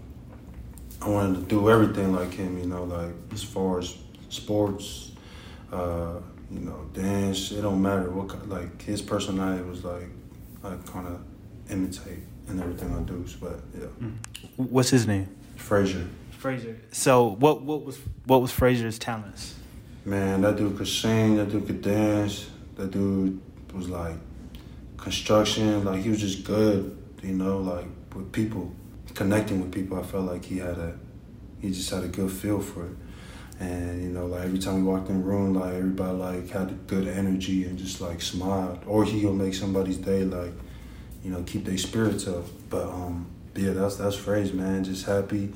I 1.02 1.10
wanted 1.10 1.36
to 1.36 1.42
do 1.46 1.70
everything 1.70 2.14
like 2.16 2.34
him, 2.34 2.58
you 2.58 2.66
know, 2.66 2.84
like 2.86 3.12
as 3.34 3.44
far 3.44 3.80
as 3.80 3.94
sports, 4.30 5.05
uh, 5.72 6.20
you 6.52 6.60
know, 6.60 6.90
dance. 6.94 7.52
It 7.52 7.62
don't 7.62 7.82
matter 7.82 8.10
what 8.10 8.30
kind, 8.30 8.50
like 8.50 8.82
his 8.82 9.02
personality 9.02 9.64
was 9.64 9.84
like, 9.84 10.08
I 10.64 10.76
kind 10.86 11.08
of 11.08 11.22
imitate 11.70 12.20
and 12.48 12.62
everything 12.62 12.94
I 12.96 13.02
do. 13.02 13.26
But 13.42 13.60
yeah, 13.78 14.10
What's 14.58 14.90
his 14.90 15.08
name? 15.08 15.28
Frazier, 15.56 16.08
Fraser. 16.32 16.78
So 16.92 17.30
what 17.40 17.62
what 17.64 17.84
was 17.86 18.00
what 18.26 18.42
was 18.42 18.52
Fraser's 18.52 19.00
talents? 19.00 19.56
man, 20.06 20.42
that 20.42 20.56
dude 20.56 20.78
could 20.78 20.88
sing. 20.88 21.38
That 21.38 21.50
dude 21.50 21.66
could 21.66 21.82
dance. 21.82 22.48
That 22.76 22.92
dude 22.92 23.42
was 23.74 23.90
like 23.90 24.16
construction. 24.98 25.84
Like 25.84 26.02
he 26.02 26.10
was 26.10 26.20
just 26.20 26.44
good, 26.44 26.96
you 27.24 27.34
know, 27.34 27.58
like 27.58 27.86
with 28.14 28.32
people, 28.32 28.72
connecting 29.14 29.62
with 29.62 29.72
people. 29.72 30.00
I 30.00 30.04
felt 30.04 30.26
like 30.26 30.46
he 30.46 30.60
had 30.60 30.78
a, 30.78 30.96
he 31.60 31.72
just 31.72 31.90
had 31.90 32.04
a 32.04 32.08
good 32.08 32.32
feel 32.32 32.60
for 32.62 32.86
it. 32.86 32.92
And 33.60 34.02
you 34.02 34.10
know, 34.10 34.26
like 34.26 34.44
every 34.44 34.60
time 34.60 34.76
we 34.76 34.84
walked 34.84 35.10
in 35.10 35.20
the 35.20 35.26
room, 35.26 35.54
like 35.54 35.74
everybody 35.74 36.18
like 36.18 36.50
had 36.50 36.88
good 36.88 37.08
energy 37.08 37.64
and 37.66 37.78
just 37.78 38.02
like 38.02 38.22
smiled. 38.22 38.80
Or 38.86 39.06
he 39.06 39.22
gonna 39.22 39.36
make 39.36 39.54
somebody's 39.54 39.98
day, 39.98 40.24
like, 40.24 40.52
you 41.24 41.32
know, 41.32 41.44
keep 41.44 41.66
their 41.66 41.78
spirits 41.78 42.28
up. 42.28 42.46
But 42.70 42.88
um, 42.88 43.28
yeah, 43.56 43.72
that's 43.72 43.96
that's 43.96 44.16
phrase, 44.16 44.52
man. 44.52 44.84
Just 44.84 45.06
happy. 45.06 45.54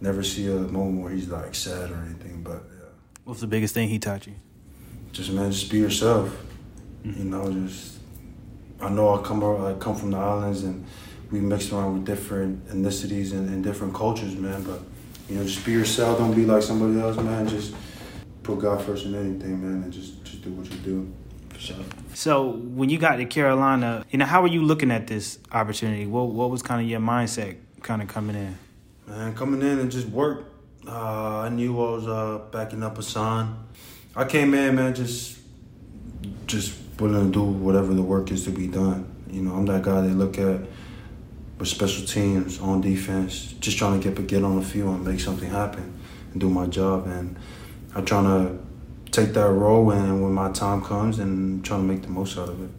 Never 0.00 0.22
see 0.22 0.46
a 0.46 0.54
moment 0.54 1.02
where 1.02 1.12
he's 1.12 1.28
like 1.28 1.54
sad 1.54 1.90
or 1.90 1.96
anything. 1.96 2.42
But 2.42 2.62
yeah. 2.70 2.88
What's 3.24 3.40
the 3.40 3.46
biggest 3.46 3.74
thing 3.74 3.88
he 3.88 3.98
taught 3.98 4.26
you? 4.26 4.34
just 5.16 5.30
man, 5.30 5.50
just 5.50 5.70
be 5.70 5.78
yourself. 5.78 6.44
You 7.02 7.24
know, 7.24 7.50
just 7.50 7.98
I 8.80 8.90
know 8.90 9.18
I 9.18 9.22
come 9.22 9.42
I 9.42 9.72
come 9.74 9.96
from 9.96 10.10
the 10.10 10.18
islands 10.18 10.62
and 10.62 10.84
we 11.30 11.40
mixed 11.40 11.72
around 11.72 11.94
with 11.94 12.04
different 12.04 12.68
ethnicities 12.68 13.32
and, 13.32 13.48
and 13.48 13.64
different 13.64 13.94
cultures, 13.94 14.36
man. 14.36 14.62
But 14.62 14.82
you 15.28 15.36
know, 15.36 15.44
just 15.44 15.64
be 15.64 15.72
yourself. 15.72 16.18
Don't 16.18 16.34
be 16.34 16.44
like 16.44 16.62
somebody 16.62 17.00
else, 17.00 17.16
man. 17.16 17.48
Just 17.48 17.74
put 18.42 18.60
God 18.60 18.82
first 18.82 19.06
in 19.06 19.14
anything, 19.14 19.60
man, 19.60 19.82
and 19.82 19.92
just 19.92 20.24
just 20.24 20.42
do 20.42 20.50
what 20.52 20.70
you 20.70 20.78
do. 20.78 21.12
For 21.50 21.58
sure. 21.58 21.76
So 22.14 22.50
when 22.50 22.88
you 22.88 22.98
got 22.98 23.16
to 23.16 23.24
Carolina, 23.24 24.04
you 24.10 24.18
know, 24.18 24.24
how 24.24 24.42
were 24.42 24.48
you 24.48 24.62
looking 24.62 24.90
at 24.90 25.06
this 25.06 25.38
opportunity? 25.52 26.06
What 26.06 26.28
what 26.28 26.50
was 26.50 26.62
kind 26.62 26.80
of 26.80 26.88
your 26.88 27.00
mindset 27.00 27.56
kind 27.82 28.02
of 28.02 28.08
coming 28.08 28.36
in? 28.36 28.58
Man, 29.06 29.34
coming 29.34 29.62
in 29.62 29.78
and 29.78 29.90
just 29.90 30.08
work. 30.08 30.52
Uh, 30.86 31.40
I 31.40 31.48
knew 31.48 31.72
I 31.80 31.90
was 31.90 32.06
uh, 32.06 32.38
backing 32.52 32.82
up 32.82 32.96
Haason. 32.96 33.54
I 34.14 34.24
came 34.24 34.54
in, 34.54 34.76
man, 34.76 34.94
just 34.94 35.38
just 36.46 36.74
willing 37.00 37.32
to 37.32 37.32
do 37.32 37.42
whatever 37.42 37.92
the 37.92 38.02
work 38.02 38.30
is 38.30 38.44
to 38.44 38.50
be 38.50 38.66
done. 38.66 39.12
You 39.30 39.42
know, 39.42 39.54
I'm 39.54 39.66
that 39.66 39.82
guy 39.82 40.00
they 40.02 40.14
look 40.14 40.38
at 40.38 40.60
with 41.58 41.68
special 41.68 42.06
teams 42.06 42.60
on 42.60 42.80
defense, 42.80 43.54
just 43.60 43.78
trying 43.78 44.00
to 44.00 44.10
get 44.10 44.26
get 44.26 44.44
on 44.44 44.56
the 44.56 44.64
field 44.64 44.96
and 44.96 45.04
make 45.04 45.20
something 45.20 45.50
happen 45.50 46.00
and 46.32 46.40
do 46.40 46.48
my 46.48 46.66
job. 46.66 47.06
And 47.06 47.36
I'm 47.94 48.04
trying 48.04 48.24
to 48.24 48.58
take 49.10 49.32
that 49.34 49.50
role, 49.50 49.90
and 49.90 50.22
when 50.22 50.32
my 50.32 50.52
time 50.52 50.82
comes, 50.82 51.18
and 51.18 51.64
trying 51.64 51.80
to 51.80 51.86
make 51.86 52.02
the 52.02 52.08
most 52.08 52.38
out 52.38 52.48
of 52.48 52.62
it. 52.62 52.70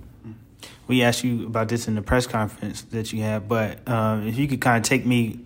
We 0.87 1.01
asked 1.01 1.23
you 1.23 1.47
about 1.47 1.67
this 1.67 1.87
in 1.87 1.95
the 1.95 2.01
press 2.01 2.27
conference 2.27 2.83
that 2.83 3.11
you 3.11 3.21
had, 3.21 3.49
but 3.49 3.85
um, 3.89 4.27
if 4.27 4.37
you 4.37 4.47
could 4.47 4.61
kind 4.61 4.83
of 4.83 4.87
take 4.87 5.05
me 5.05 5.39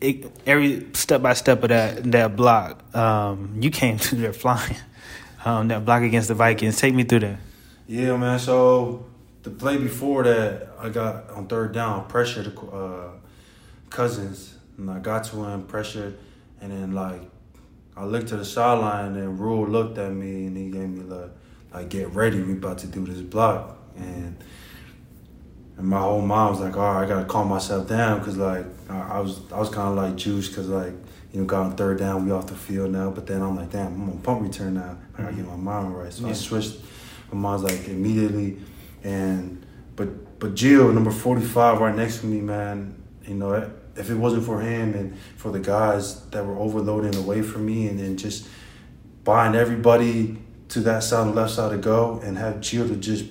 it, 0.00 0.32
every 0.46 0.86
step 0.94 1.22
by 1.22 1.34
step 1.34 1.62
of 1.62 1.68
that 1.68 2.10
that 2.12 2.36
block, 2.36 2.82
um, 2.96 3.56
you 3.60 3.70
came 3.70 3.98
through 3.98 4.20
there 4.20 4.32
flying. 4.32 4.76
Um, 5.44 5.68
that 5.68 5.86
block 5.86 6.02
against 6.02 6.28
the 6.28 6.34
Vikings. 6.34 6.76
Take 6.78 6.94
me 6.94 7.04
through 7.04 7.20
that. 7.20 7.38
Yeah, 7.86 8.16
man. 8.16 8.38
So 8.38 9.06
the 9.42 9.50
play 9.50 9.78
before 9.78 10.24
that, 10.24 10.69
I 10.80 10.88
got 10.88 11.30
on 11.30 11.46
third 11.46 11.72
down, 11.72 12.06
pressured 12.08 12.56
uh, 12.72 13.08
Cousins, 13.90 14.56
and 14.78 14.90
I 14.90 14.98
got 14.98 15.24
to 15.24 15.44
him, 15.44 15.64
pressured, 15.64 16.18
and 16.60 16.72
then 16.72 16.92
like 16.92 17.22
I 17.96 18.04
looked 18.04 18.28
to 18.28 18.36
the 18.36 18.44
sideline, 18.44 19.16
and 19.16 19.38
Rhule 19.38 19.68
looked 19.68 19.98
at 19.98 20.12
me, 20.12 20.46
and 20.46 20.56
he 20.56 20.70
gave 20.70 20.88
me 20.88 21.02
like, 21.02 21.30
like 21.72 21.88
get 21.90 22.08
ready, 22.10 22.40
we 22.40 22.54
about 22.54 22.78
to 22.78 22.86
do 22.86 23.04
this 23.04 23.20
block, 23.20 23.76
and 23.96 24.36
and 25.76 25.86
my 25.88 26.00
whole 26.00 26.22
mind 26.22 26.50
was 26.50 26.60
like, 26.60 26.76
all 26.76 26.94
right, 26.94 27.04
I 27.04 27.08
gotta 27.08 27.26
calm 27.26 27.48
myself 27.48 27.88
down, 27.88 28.22
cause 28.24 28.36
like 28.36 28.64
I, 28.88 29.16
I 29.16 29.20
was 29.20 29.40
I 29.52 29.58
was 29.58 29.68
kind 29.68 29.88
of 29.88 29.96
like 29.96 30.16
juiced, 30.16 30.54
cause 30.54 30.68
like 30.68 30.94
you 31.32 31.40
know 31.40 31.46
got 31.46 31.66
on 31.66 31.76
third 31.76 31.98
down, 31.98 32.24
we 32.24 32.32
off 32.32 32.46
the 32.46 32.54
field 32.54 32.90
now, 32.90 33.10
but 33.10 33.26
then 33.26 33.42
I'm 33.42 33.56
like, 33.56 33.70
damn, 33.70 33.88
I'm 33.88 34.10
on 34.10 34.18
punt 34.20 34.42
return 34.42 34.74
now, 34.74 34.96
I 35.18 35.22
gotta 35.22 35.34
get 35.34 35.46
my 35.46 35.56
mind 35.56 35.96
right, 35.96 36.12
so 36.12 36.28
I 36.28 36.32
switched. 36.32 36.78
My 37.32 37.38
mom's 37.38 37.62
like 37.62 37.86
immediately, 37.86 38.58
and 39.04 39.64
but 40.00 40.38
but 40.38 40.54
Jill, 40.54 40.90
number 40.92 41.10
forty 41.10 41.44
five, 41.44 41.78
right 41.78 41.94
next 41.94 42.20
to 42.20 42.26
me, 42.26 42.40
man. 42.40 43.02
You 43.26 43.34
know, 43.34 43.70
if 43.96 44.08
it 44.08 44.14
wasn't 44.14 44.44
for 44.44 44.58
him 44.62 44.94
and 44.94 45.18
for 45.36 45.52
the 45.52 45.60
guys 45.60 46.24
that 46.30 46.46
were 46.46 46.56
overloading 46.56 47.14
away 47.16 47.42
from 47.42 47.66
me, 47.66 47.86
and 47.86 48.00
then 48.00 48.16
just 48.16 48.48
buying 49.24 49.54
everybody 49.54 50.38
to 50.70 50.80
that 50.80 51.02
side 51.02 51.26
and 51.26 51.36
left 51.36 51.52
side 51.52 51.72
to 51.72 51.76
go, 51.76 52.18
and 52.24 52.38
have 52.38 52.62
Jill 52.62 52.88
to 52.88 52.96
just 52.96 53.26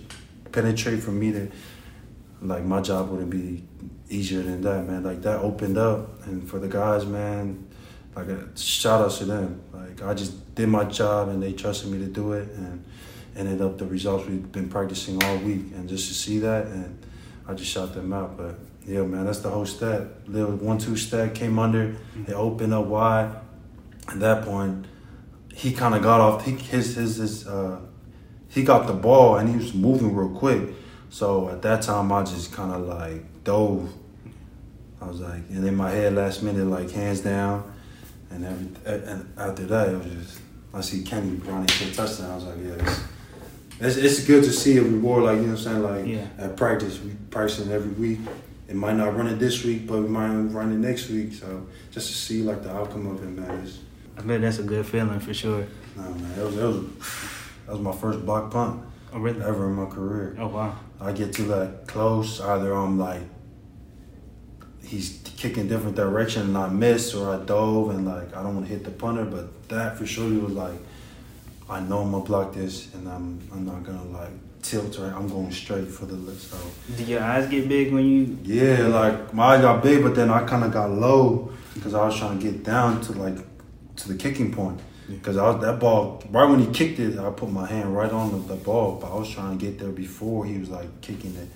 penetrate 0.52 1.02
from 1.02 1.20
me 1.20 1.32
to, 1.32 1.50
like 2.42 2.64
my 2.64 2.82
job 2.82 3.10
wouldn't 3.10 3.32
be 3.32 3.64
easier 4.10 4.44
than 4.44 4.62
that, 4.62 4.86
man. 4.86 5.04
Like 5.04 5.24
that 5.24 5.40
opened 5.40 5.80
up, 5.80 6.24
and 6.28 6.48
for 6.48 6.60
the 6.60 6.68
guys, 6.68 7.04
man, 7.04 7.68
like 8.16 8.28
a 8.28 8.56
shout 8.56 9.02
out 9.02 9.12
to 9.18 9.26
them. 9.26 9.64
Like 9.74 10.04
I 10.04 10.14
just 10.14 10.54
did 10.54 10.70
my 10.70 10.84
job, 10.84 11.30
and 11.30 11.42
they 11.42 11.54
trusted 11.54 11.90
me 11.90 11.98
to 11.98 12.06
do 12.06 12.34
it, 12.34 12.48
and 12.50 12.86
ended 13.40 13.62
up 13.62 13.78
the 13.78 13.86
results 13.86 14.28
we've 14.28 14.52
been 14.52 14.70
practicing 14.70 15.24
all 15.24 15.38
week, 15.38 15.72
and 15.74 15.88
just 15.88 16.10
to 16.10 16.14
see 16.14 16.40
that, 16.40 16.68
and 16.68 17.00
I 17.48 17.54
just 17.54 17.72
shout 17.72 17.94
them 17.94 18.12
out. 18.14 18.38
But 18.38 18.60
yeah, 18.86 19.02
man, 19.04 19.26
that's 19.26 19.40
the 19.40 19.50
whole 19.50 19.66
stat. 19.66 20.28
Little 20.28 20.56
one-two 20.58 20.98
stat 20.98 21.34
came 21.34 21.58
under, 21.58 21.96
it 22.28 22.34
opened 22.34 22.74
up 22.74 22.86
wide. 22.86 23.34
At 24.10 24.20
that 24.20 24.44
point, 24.44 24.86
he 25.54 25.72
kind 25.72 25.96
of 25.96 26.02
got 26.02 26.20
off. 26.20 26.46
He, 26.46 26.52
his 26.52 26.96
his 26.96 27.16
his 27.18 27.48
uh, 27.48 27.80
he 28.50 28.64
got 28.64 28.88
the 28.88 28.94
ball 28.94 29.38
and 29.38 29.48
he 29.48 29.56
was 29.56 29.74
moving 29.74 30.16
real 30.16 30.38
quick. 30.38 30.70
So 31.10 31.50
at 31.50 31.62
that 31.62 31.82
time, 31.82 32.12
I 32.12 32.24
just 32.24 32.52
kind 32.52 32.72
of 32.72 32.82
like 32.82 33.44
dove. 33.44 33.92
I 35.02 35.08
was 35.08 35.22
like, 35.22 35.50
and 35.50 35.66
in 35.66 35.76
my 35.76 35.92
head, 35.92 36.14
last 36.14 36.44
minute, 36.44 36.66
like 36.66 36.92
hands 36.92 37.22
down, 37.22 37.72
and 38.32 38.46
every 38.46 38.68
and 38.86 39.34
after 39.38 39.66
that, 39.68 39.90
it 39.90 39.98
was 39.98 40.06
just 40.08 40.40
I 40.74 40.82
see 40.82 41.04
Kenny 41.04 41.36
running 41.36 41.68
for 41.68 41.94
touchdown. 41.96 42.32
I 42.32 42.36
was 42.36 42.44
like, 42.46 42.58
yeah, 42.64 42.96
it's, 43.80 43.96
it's 43.98 44.26
good 44.26 44.44
to 44.44 44.52
see 44.52 44.78
a 44.78 44.82
reward. 44.84 45.24
Like 45.24 45.38
you 45.38 45.44
know 45.44 45.54
what 45.54 45.58
I'm 45.60 45.64
saying, 45.64 45.84
like 45.84 46.06
Yeah. 46.08 46.28
at 46.46 46.56
practice, 46.58 47.00
we 47.02 47.12
practicing 47.30 47.72
every 47.72 47.92
week. 47.92 48.20
It 48.68 48.76
might 48.76 48.96
not 48.96 49.16
run 49.16 49.28
it 49.28 49.40
this 49.40 49.64
week, 49.64 49.88
but 49.88 50.02
we 50.02 50.08
might 50.08 50.30
run 50.30 50.72
it 50.72 50.78
next 50.78 51.10
week. 51.10 51.34
So 51.34 51.66
just 51.92 52.08
to 52.08 52.14
see 52.14 52.44
like 52.44 52.62
the 52.64 52.72
outcome 52.72 53.08
of 53.08 53.24
it, 53.24 53.28
man, 53.30 53.62
it's, 53.62 53.80
I 54.18 54.22
bet 54.22 54.42
that's 54.42 54.60
a 54.60 54.64
good 54.64 54.86
feeling 54.86 55.20
for 55.20 55.34
sure. 55.34 55.66
no 55.96 56.04
man, 56.04 56.36
that 56.36 56.46
was 56.46 56.56
that 56.56 56.68
was 56.68 56.84
that 57.66 57.72
was 57.74 57.80
my 57.82 57.92
first 57.94 58.26
block 58.26 58.52
punt 58.52 58.82
Oh 59.14 59.20
really? 59.20 59.42
ever 59.42 59.68
in 59.68 59.74
my 59.76 59.86
career. 59.86 60.36
Oh 60.40 60.48
wow. 60.48 60.76
I 61.02 61.14
get 61.14 61.34
to 61.34 61.44
that 61.44 61.88
close, 61.88 62.40
either 62.42 62.74
I'm 62.74 63.00
like 63.00 63.22
he's 64.84 65.20
kicking 65.38 65.68
different 65.68 65.96
direction 65.96 66.42
and 66.44 66.58
I 66.58 66.68
miss 66.68 67.14
or 67.14 67.34
I 67.36 67.44
dove 67.46 67.90
and 67.92 68.06
like 68.06 68.36
I 68.36 68.42
don't 68.44 68.56
want 68.56 68.68
to 68.68 68.72
hit 68.74 68.84
the 68.84 68.92
punter, 68.92 69.26
but 69.26 69.70
that 69.70 69.98
for 69.98 70.06
sure 70.06 70.28
was 70.42 70.54
like 70.54 70.78
I 71.70 71.80
know 71.82 72.00
I'm 72.00 72.12
gonna 72.12 72.24
block 72.24 72.54
this 72.54 72.94
and 72.94 73.08
I'm 73.08 73.40
I'm 73.52 73.66
not 73.66 73.84
gonna 73.84 74.04
like 74.06 74.32
tilt 74.62 74.98
right. 75.00 75.14
I'm 75.14 75.28
going 75.30 75.52
straight 75.52 75.88
for 75.88 76.06
the 76.06 76.16
lift. 76.16 76.42
So 76.42 76.58
Do 76.98 77.04
your 77.04 77.22
eyes 77.22 77.48
get 77.50 77.70
big 77.70 77.94
when 77.94 78.06
you? 78.06 78.38
yeah, 78.44 78.88
like 78.88 79.34
my 79.34 79.56
eye 79.56 79.62
got 79.62 79.84
big, 79.84 80.04
but 80.04 80.16
then 80.16 80.30
I 80.30 80.44
kind 80.46 80.64
of 80.64 80.72
got 80.72 80.90
low 80.92 81.52
because 81.76 81.94
I 81.94 82.06
was 82.06 82.18
trying 82.18 82.40
to 82.40 82.44
get 82.52 82.64
down 82.64 83.02
to 83.02 83.12
like 83.14 83.38
to 83.98 84.08
the 84.08 84.16
kicking 84.16 84.52
point. 84.54 84.80
Because 85.08 85.38
I 85.38 85.50
was 85.50 85.62
that 85.62 85.80
ball 85.80 86.22
right 86.30 86.48
when 86.48 86.60
he 86.60 86.68
kicked 86.68 87.00
it, 87.00 87.18
I 87.18 87.30
put 87.32 87.50
my 87.52 87.66
hand 87.66 87.96
right 87.96 88.12
on 88.12 88.32
the, 88.32 88.54
the 88.54 88.56
ball, 88.56 89.00
but 89.02 89.12
I 89.12 89.16
was 89.16 89.30
trying 89.30 89.58
to 89.58 89.66
get 89.66 89.80
there 89.80 89.90
before 89.90 90.46
he 90.46 90.58
was 90.60 90.70
like 90.70 91.02
kicking 91.02 91.36
it. 91.36 91.48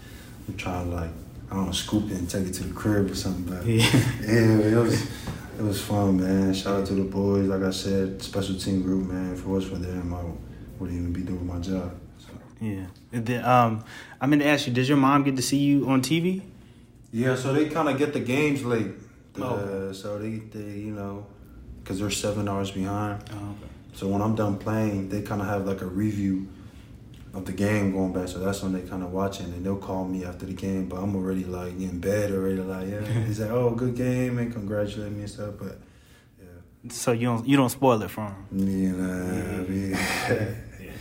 I'm 0.48 0.58
trying 0.58 0.90
to 0.90 0.96
like 0.96 1.12
I 1.52 1.56
don't 1.56 1.66
know 1.68 1.72
scoop 1.72 2.10
it 2.10 2.18
and 2.18 2.30
take 2.30 2.48
it 2.48 2.54
to 2.54 2.64
the 2.64 2.74
crib 2.74 3.12
or 3.12 3.16
something. 3.16 3.46
But 3.54 3.66
Yeah. 3.66 3.84
yeah, 4.22 4.74
it 4.74 4.76
was 4.76 5.08
it 5.58 5.62
was 5.62 5.82
fun, 5.82 6.18
man. 6.20 6.54
Shout 6.54 6.82
out 6.82 6.88
to 6.88 6.94
the 6.94 7.04
boys. 7.04 7.48
Like 7.48 7.64
I 7.64 7.72
said, 7.72 8.22
special 8.22 8.56
team 8.56 8.82
group, 8.82 9.08
man. 9.08 9.34
If 9.34 9.40
it 9.40 9.48
was 9.48 9.66
for 9.66 9.76
them, 9.76 10.14
I 10.14 10.24
wouldn't 10.80 11.00
even 11.00 11.14
be 11.14 11.22
doing 11.22 11.46
my 11.46 11.60
job. 11.60 11.96
So. 12.20 12.30
Yeah. 12.60 12.86
And 13.12 13.26
then, 13.26 13.46
um, 13.46 13.84
I 14.20 14.26
meant 14.28 14.42
to 14.42 14.48
ask 14.48 14.68
you, 14.68 14.74
does 14.74 14.88
your 14.90 14.98
mom 14.98 15.24
get 15.24 15.36
to 15.36 15.42
see 15.42 15.58
you 15.58 15.88
on 15.90 16.02
TV? 16.02 16.42
Yeah, 17.12 17.36
so 17.36 17.54
they 17.54 17.70
kind 17.70 17.88
of 17.90 17.98
get 17.98 18.14
the 18.14 18.20
games 18.20 18.64
late. 18.64 18.88
Uh, 19.40 19.44
Oh. 19.44 19.92
So 19.94 20.18
they, 20.20 20.38
they, 20.38 20.80
you 20.80 20.92
know, 20.94 21.26
because 21.82 22.00
they're 22.00 22.10
seven 22.10 22.48
hours 22.48 22.72
behind. 22.72 23.24
Oh, 23.32 23.36
okay. 23.36 23.72
So 23.94 24.08
when 24.08 24.22
I'm 24.22 24.36
done 24.36 24.58
playing, 24.58 25.10
they 25.10 25.22
kind 25.22 25.42
of 25.42 25.48
have 25.48 25.66
like 25.68 25.82
a 25.82 25.86
review 25.88 26.48
of 27.34 27.46
the 27.46 27.52
game 27.52 27.92
going 27.92 28.14
back. 28.14 28.28
So 28.28 28.40
that's 28.40 28.62
when 28.62 28.74
they 28.74 28.82
kind 28.82 29.02
of 29.04 29.12
watching, 29.12 29.48
and 29.48 29.66
they'll 29.66 29.78
call 29.78 30.06
me 30.06 30.24
after 30.26 30.46
the 30.46 30.54
game. 30.54 30.88
But 30.88 30.98
I'm 30.98 31.16
already 31.16 31.44
like 31.46 31.74
in 31.80 32.00
bed 32.00 32.32
already, 32.32 32.58
like 32.58 32.88
yeah. 32.90 33.02
He's 33.26 33.40
like, 33.40 33.52
oh, 33.52 33.72
good 33.72 33.96
game, 33.96 34.38
and 34.38 34.52
congratulate 34.54 35.12
me 35.12 35.22
and 35.22 35.30
stuff. 35.30 35.56
But 35.60 35.80
yeah, 36.40 36.90
So 36.90 37.12
you 37.12 37.28
don't 37.28 37.48
you 37.48 37.58
don't 37.58 37.70
spoil 37.70 38.02
it 38.04 38.10
for 38.12 38.26
him. 38.26 38.36
Yeah, 38.52 39.58
I 39.58 39.70
mean, 39.70 39.98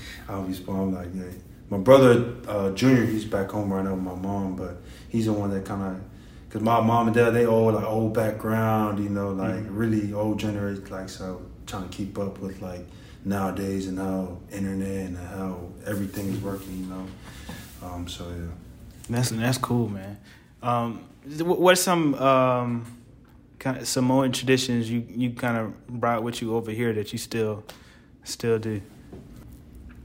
I'll 0.29 0.43
be 0.45 0.55
spawned 0.55 0.95
like 0.95 1.09
yeah. 1.15 1.25
My 1.71 1.79
brother 1.79 2.35
uh, 2.49 2.71
Junior, 2.73 3.07
he's 3.07 3.25
back 3.25 3.51
home 3.51 3.73
right 3.73 3.83
now 3.85 3.95
with 3.95 4.03
my 4.03 4.15
mom, 4.15 4.57
but 4.57 4.77
he's 5.09 5.25
the 5.25 5.33
one 5.33 5.49
that 5.51 5.65
kind 5.65 5.83
of, 5.83 6.03
cause 6.51 6.61
my 6.61 6.81
mom 6.83 7.07
and 7.07 7.17
dad 7.17 7.31
they 7.31 7.47
all 7.47 7.73
like 7.73 7.85
old 7.85 8.13
background, 8.13 9.03
you 9.03 9.09
know, 9.09 9.31
like 9.31 9.55
Mhm. 9.55 9.69
really 9.71 10.13
old 10.13 10.39
generation, 10.39 10.85
like 10.91 11.09
so 11.09 11.41
trying 11.67 11.89
to 11.89 11.89
keep 11.89 12.19
up 12.19 12.41
with 12.41 12.61
like 12.61 12.87
nowadays 13.25 13.87
and 13.87 13.99
how 13.99 14.39
internet 14.51 15.07
and 15.07 15.17
how 15.19 15.69
everything 15.87 16.29
is 16.33 16.41
working, 16.41 16.79
you 16.81 16.87
know. 16.87 17.07
Um, 17.83 18.09
so 18.09 18.29
yeah. 18.29 18.47
That's 19.11 19.31
that's 19.31 19.59
cool, 19.59 19.89
man. 19.89 20.19
Um, 20.63 21.05
wh- 21.25 21.59
what's 21.61 21.81
some 21.81 22.15
um, 22.15 22.87
kind 23.59 23.79
of 23.79 23.89
Samoan 23.89 24.33
traditions 24.33 24.91
you 24.91 25.05
you 25.09 25.31
kind 25.31 25.57
of 25.57 25.87
brought 25.89 26.23
with 26.23 26.41
you 26.41 26.55
over 26.55 26.71
here 26.71 26.93
that 26.93 27.13
you 27.13 27.19
still 27.19 27.65
still 28.25 28.59
do? 28.59 28.81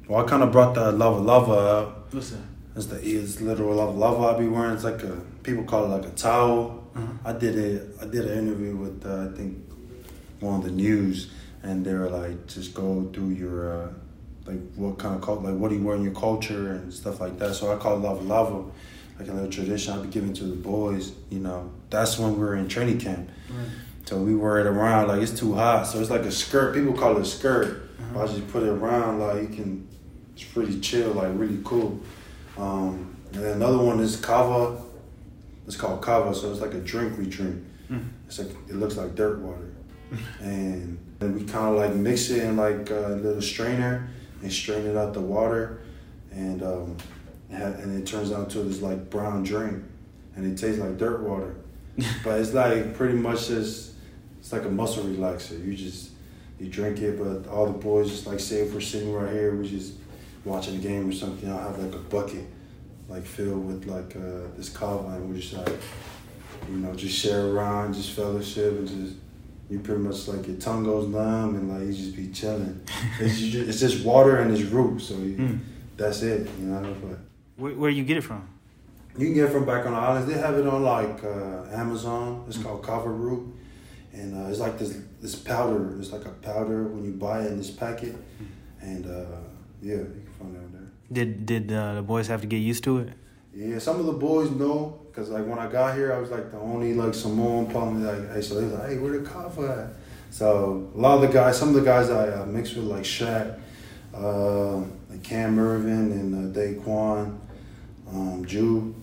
Well, 0.08 0.26
I 0.26 0.28
kind 0.28 0.42
of 0.42 0.52
brought 0.52 0.74
that 0.76 0.94
lava 0.94 1.20
lava 1.20 1.52
up. 1.52 2.14
What's 2.14 2.32
that? 2.32 2.40
It's 2.76 2.86
the 2.88 2.98
it's 2.98 3.42
literal 3.42 3.76
lava 3.76 3.92
lava 3.92 4.36
I 4.36 4.40
be 4.40 4.48
wearing. 4.48 4.74
It's 4.74 4.84
like 4.84 5.04
a 5.04 5.22
people 5.44 5.64
call 5.64 5.86
it 5.86 5.90
like 5.90 6.06
a 6.06 6.16
towel. 6.16 6.84
Uh-huh. 6.96 7.06
I 7.26 7.34
did 7.34 7.56
it. 7.58 7.96
I 8.02 8.06
did 8.06 8.26
an 8.26 8.38
interview 8.38 8.76
with 8.76 9.06
uh, 9.06 9.30
I 9.32 9.38
think 9.38 9.58
one 10.40 10.56
of 10.60 10.64
the 10.64 10.72
news, 10.72 11.32
and 11.64 11.86
they 11.86 11.94
were 11.94 12.10
like, 12.10 12.48
just 12.48 12.74
go 12.74 13.10
through 13.14 13.30
your 13.30 13.72
uh, 13.72 13.90
like 14.46 14.60
what 14.76 14.98
kind 14.98 15.16
of 15.16 15.22
cult, 15.22 15.44
like 15.44 15.56
what 15.56 15.70
do 15.70 15.76
you 15.76 15.84
wear 15.84 15.96
in 15.96 16.04
your 16.04 16.14
culture 16.14 16.72
and 16.72 16.94
stuff 16.94 17.20
like 17.20 17.38
that. 17.40 17.56
So 17.56 17.74
I 17.74 17.78
call 17.78 17.96
it 17.96 18.00
love, 18.00 18.26
lava, 18.26 18.64
like 19.20 19.28
a 19.28 19.34
little 19.34 19.50
tradition 19.50 19.94
I'd 19.94 20.04
be 20.04 20.10
giving 20.10 20.34
to 20.34 20.44
the 20.46 20.56
boys. 20.56 21.12
You 21.30 21.40
know, 21.40 21.72
that's 21.90 22.18
when 22.18 22.34
we 22.34 22.40
were 22.40 22.56
in 22.56 22.68
training 22.68 23.00
camp. 23.00 23.30
So 24.06 24.18
we 24.18 24.36
wear 24.36 24.60
it 24.60 24.68
around 24.68 25.10
like 25.10 25.22
it's 25.22 25.38
too 25.38 25.54
hot. 25.56 25.86
So 25.86 26.00
it's 26.00 26.10
like 26.10 26.22
a 26.22 26.32
skirt. 26.32 26.74
People 26.74 26.94
call 26.94 27.18
it 27.18 27.22
a 27.22 27.26
skirt. 27.26 27.84
But 28.14 28.24
I 28.24 28.28
just 28.28 28.48
put 28.50 28.64
it 28.64 28.70
around 28.70 29.20
like 29.20 29.42
you 29.42 29.48
can. 29.50 29.88
It's 30.34 30.44
pretty 30.44 30.80
chill, 30.80 31.14
like 31.14 31.30
really 31.34 31.60
cool. 31.64 32.00
Um, 32.58 33.16
and 33.34 33.44
then 33.44 33.54
another 33.54 33.80
one 33.80 34.00
is 34.00 34.16
kava. 34.16 34.82
It's 35.66 35.76
called 35.76 36.02
kava, 36.02 36.34
so 36.34 36.52
it's 36.52 36.62
like 36.62 36.74
a 36.74 36.80
drink 36.80 37.18
we 37.18 37.26
drink. 37.26 37.64
Mm. 37.92 38.08
It's 38.28 38.40
like 38.40 38.50
it 38.70 38.76
looks 38.76 38.96
like 38.98 39.16
dirt 39.16 39.40
water, 39.40 39.74
and 40.40 40.98
then 41.20 41.34
we 41.36 41.44
kind 41.44 41.68
of 41.68 41.76
like 41.76 41.94
mix 41.94 42.30
it 42.30 42.44
in 42.44 42.58
like 42.58 42.90
a 42.90 43.20
little 43.22 43.42
strainer 43.42 44.10
and 44.42 44.52
strain 44.52 44.86
it 44.86 44.96
out 44.96 45.14
the 45.14 45.22
water, 45.22 45.82
and 46.32 46.62
um, 46.64 46.98
it 47.50 47.62
and 47.62 48.02
it 48.02 48.06
turns 48.06 48.32
out 48.32 48.50
to 48.52 48.60
this 48.60 48.82
like 48.82 49.10
brown 49.10 49.44
drink, 49.44 49.84
and 50.36 50.46
it 50.46 50.60
tastes 50.60 50.80
like 50.80 50.98
dirt 50.98 51.22
water, 51.22 51.56
but 52.24 52.40
it's 52.40 52.54
like 52.54 52.96
pretty 52.96 53.16
much 53.16 53.48
just 53.48 53.94
it's 54.40 54.52
like 54.52 54.66
a 54.66 54.70
muscle 54.70 55.04
relaxer. 55.04 55.64
You 55.66 55.76
just 55.76 56.12
you 56.60 56.68
drink 56.68 57.00
it, 57.00 57.18
but 57.18 57.50
all 57.50 57.68
the 57.68 57.78
boys 57.78 58.10
just 58.10 58.28
like 58.28 58.40
say 58.40 58.62
if 58.62 58.74
we're 58.74 58.82
sitting 58.82 59.14
right 59.14 59.32
here, 59.32 59.56
we 59.56 59.68
just 59.68 59.94
watching 60.46 60.76
a 60.76 60.80
game 60.80 61.10
or 61.10 61.14
something. 61.14 61.50
I'll 61.50 61.60
have 61.60 61.80
like 61.80 61.94
a 61.94 62.00
bucket 62.00 62.46
like 63.10 63.26
filled 63.26 63.66
with 63.66 63.86
like 63.86 64.16
uh, 64.16 64.48
this 64.56 64.70
kava, 64.70 65.08
and 65.10 65.30
we 65.30 65.40
just 65.40 65.54
like 65.54 65.78
you 66.70 66.78
know 66.78 66.94
just 66.94 67.18
share 67.18 67.48
around, 67.48 67.94
just 67.94 68.12
fellowship, 68.12 68.74
and 68.74 68.88
just 68.88 69.16
you 69.70 69.80
pretty 69.80 70.02
much 70.02 70.28
like 70.28 70.48
your 70.48 70.58
tongue 70.58 70.84
goes 70.84 71.08
numb, 71.08 71.56
and 71.56 71.70
like 71.70 71.88
you 71.88 71.94
just 71.94 72.16
be 72.16 72.30
chilling. 72.30 72.82
it's 73.20 73.38
just, 73.40 73.70
it's 73.70 73.80
just 73.80 74.06
water 74.06 74.38
and 74.40 74.52
it's 74.56 74.64
root, 74.64 75.02
so 75.02 75.14
you, 75.16 75.36
Mm. 75.36 75.60
that's 75.98 76.22
it. 76.24 76.48
You 76.60 76.66
know, 76.68 76.96
but 77.02 77.20
Where 77.58 77.74
where 77.76 77.90
you 77.90 78.04
get 78.04 78.18
it 78.18 78.22
from? 78.22 78.48
you 79.18 79.26
can 79.26 79.34
get 79.34 79.46
it 79.46 79.52
from 79.52 79.66
back 79.66 79.86
on 79.86 79.94
the 79.94 79.98
islands. 80.00 80.32
They 80.32 80.40
have 80.40 80.56
it 80.58 80.68
on 80.68 80.84
like 80.84 81.24
uh, 81.24 81.66
Amazon. 81.82 82.46
It's 82.48 82.58
called 82.60 82.84
kava 82.84 83.10
root, 83.10 83.44
and 84.14 84.36
uh, 84.36 84.50
it's 84.50 84.60
like 84.60 84.78
this 84.80 84.98
this 85.22 85.36
powder. 85.36 85.98
It's 86.00 86.12
like 86.12 86.26
a 86.26 86.30
powder 86.50 86.84
when 86.84 87.04
you 87.04 87.12
buy 87.12 87.42
it 87.44 87.52
in 87.52 87.58
this 87.58 87.72
packet, 87.72 88.16
and 88.82 89.06
uh, 89.06 89.26
yeah, 89.82 89.96
you 89.96 90.22
can 90.26 90.34
find 90.40 90.56
it 90.56 90.60
out 90.60 90.72
there. 90.72 90.88
Did 91.12 91.46
did 91.46 91.72
uh, 91.72 91.96
the 91.96 92.02
boys 92.04 92.28
have 92.28 92.42
to 92.42 92.48
get 92.48 92.58
used 92.58 92.84
to 92.86 93.00
it? 93.00 93.10
Yeah, 93.58 93.80
some 93.80 94.00
of 94.00 94.06
the 94.06 94.14
boys 94.14 94.52
know 94.52 95.00
because 95.08 95.32
like 95.32 95.44
when 95.48 95.58
I 95.58 95.66
got 95.66 95.96
here, 95.96 96.14
I 96.14 96.20
was 96.20 96.30
like 96.30 96.52
the 96.52 96.60
only 96.60 96.94
like 96.94 97.16
Samoan 97.16 97.66
probably 97.66 98.04
like 98.04 98.32
hey, 98.32 98.42
so 98.42 98.54
they 98.54 98.66
was 98.66 98.74
like 98.74 98.90
hey, 98.90 98.98
where 99.00 99.18
the 99.18 99.28
kava 99.28 99.90
at? 99.90 100.34
So 100.34 100.92
a 100.94 100.98
lot 100.98 101.16
of 101.16 101.22
the 101.22 101.28
guys, 101.30 101.58
some 101.58 101.70
of 101.70 101.74
the 101.74 101.82
guys 101.82 102.12
I 102.12 102.28
uh, 102.28 102.46
mixed 102.46 102.76
with 102.76 102.86
like 102.86 103.02
Shaq, 103.02 103.60
uh, 104.14 104.76
like 105.10 105.24
Cam 105.24 105.58
Erving 105.58 106.12
and 106.12 106.56
uh, 106.56 106.60
Daquan, 106.60 107.40
um, 108.12 108.46
Jew. 108.46 108.94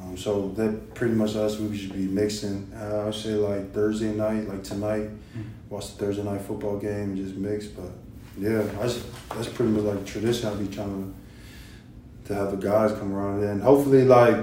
Um, 0.00 0.16
so 0.16 0.48
that 0.56 0.92
pretty 0.94 1.14
much 1.14 1.36
us. 1.36 1.60
We 1.60 1.78
should 1.78 1.92
be 1.92 2.06
mixing. 2.06 2.68
Uh, 2.74 3.02
I 3.02 3.04
would 3.04 3.14
say 3.14 3.34
like 3.34 3.72
Thursday 3.72 4.12
night, 4.12 4.48
like 4.48 4.64
tonight, 4.64 5.10
watch 5.70 5.92
the 5.92 6.04
Thursday 6.04 6.24
night 6.24 6.40
football 6.40 6.76
game 6.78 7.10
and 7.10 7.16
just 7.16 7.36
mix. 7.36 7.66
But 7.66 7.90
yeah, 8.36 8.64
I 8.80 8.82
just, 8.82 9.04
that's 9.28 9.46
pretty 9.46 9.70
much 9.70 9.84
like 9.84 10.04
tradition. 10.04 10.48
I 10.48 10.54
be 10.54 10.66
trying 10.66 10.88
to 10.88 11.25
to 12.26 12.34
have 12.34 12.50
the 12.50 12.56
guys 12.56 12.92
come 12.92 13.12
around 13.14 13.42
and 13.44 13.62
hopefully 13.62 14.04
like 14.04 14.36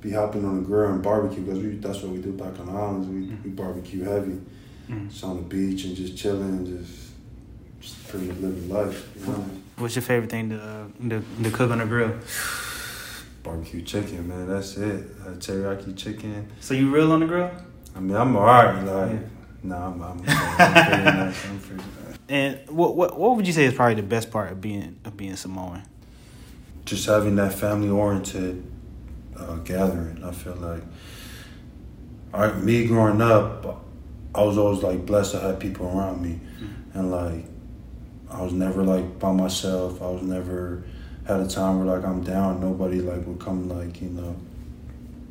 be 0.00 0.12
hopping 0.12 0.44
on 0.44 0.56
the 0.56 0.62
grill 0.62 0.90
and 0.90 1.02
barbecue 1.02 1.42
because 1.42 1.58
we 1.58 1.70
that's 1.76 2.00
what 2.02 2.12
we 2.12 2.18
do 2.18 2.32
back 2.32 2.58
on 2.60 2.66
the 2.66 2.72
islands. 2.72 3.06
We, 3.08 3.34
we 3.44 3.50
barbecue 3.50 4.04
heavy, 4.04 4.40
Mm. 4.88 5.10
just 5.10 5.22
on 5.24 5.36
the 5.36 5.42
beach 5.42 5.84
and 5.84 5.94
just 5.94 6.16
chilling 6.16 6.48
and 6.48 6.66
just 6.66 7.10
just 7.80 8.08
pretty 8.08 8.26
much 8.26 8.38
living 8.38 8.68
life. 8.70 9.06
You 9.20 9.26
know? 9.26 9.44
What's 9.76 9.94
your 9.96 10.02
favorite 10.02 10.30
thing 10.30 10.48
to 10.50 10.58
uh, 10.60 10.86
to, 11.10 11.22
to 11.42 11.50
cook 11.50 11.70
on 11.70 11.78
the 11.78 11.84
grill? 11.86 12.12
Barbecue 13.42 13.82
chicken, 13.82 14.26
man. 14.28 14.48
That's 14.48 14.76
it. 14.78 15.04
Uh, 15.24 15.30
teriyaki 15.32 15.96
chicken. 15.96 16.48
So 16.60 16.74
you 16.74 16.90
real 16.94 17.12
on 17.12 17.20
the 17.20 17.26
grill? 17.26 17.50
I 17.94 18.00
mean, 18.00 18.16
I'm 18.16 18.34
alright. 18.36 18.84
Like, 18.84 19.10
Yeah. 19.12 19.18
nah, 19.62 19.86
I'm, 19.86 20.02
I'm, 20.02 20.18
I'm 20.18 20.24
pretty 20.86 21.04
nice. 21.04 21.46
I'm 21.46 21.58
pretty 21.60 21.82
nice. 21.82 22.18
And 22.30 22.58
what 22.68 22.94
what 22.94 23.18
what 23.18 23.36
would 23.36 23.46
you 23.46 23.52
say 23.54 23.64
is 23.64 23.72
probably 23.74 23.94
the 23.94 24.02
best 24.02 24.30
part 24.30 24.52
of 24.52 24.60
being 24.60 24.98
of 25.04 25.16
being 25.16 25.34
Samoan? 25.36 25.82
Just 26.88 27.06
having 27.06 27.36
that 27.36 27.52
family 27.52 27.90
oriented 27.90 28.64
uh, 29.36 29.56
gathering. 29.56 30.24
I 30.24 30.32
feel 30.32 30.56
like, 30.56 30.82
I, 32.32 32.52
me 32.52 32.86
growing 32.86 33.20
up, 33.20 33.84
I 34.34 34.42
was 34.42 34.56
always 34.56 34.82
like 34.82 35.04
blessed 35.04 35.32
to 35.32 35.40
have 35.40 35.58
people 35.58 35.86
around 35.86 36.22
me, 36.22 36.40
and 36.94 37.10
like, 37.10 37.44
I 38.30 38.42
was 38.42 38.52
never 38.52 38.82
like 38.82 39.18
by 39.18 39.32
myself. 39.32 40.02
I 40.02 40.10
was 40.10 40.22
never 40.22 40.84
had 41.26 41.40
a 41.40 41.46
time 41.46 41.78
where 41.78 41.96
like 41.96 42.06
I'm 42.06 42.22
down. 42.22 42.60
Nobody 42.60 43.00
like 43.00 43.26
would 43.26 43.40
come 43.40 43.68
like 43.68 44.00
you 44.00 44.08
know. 44.08 44.36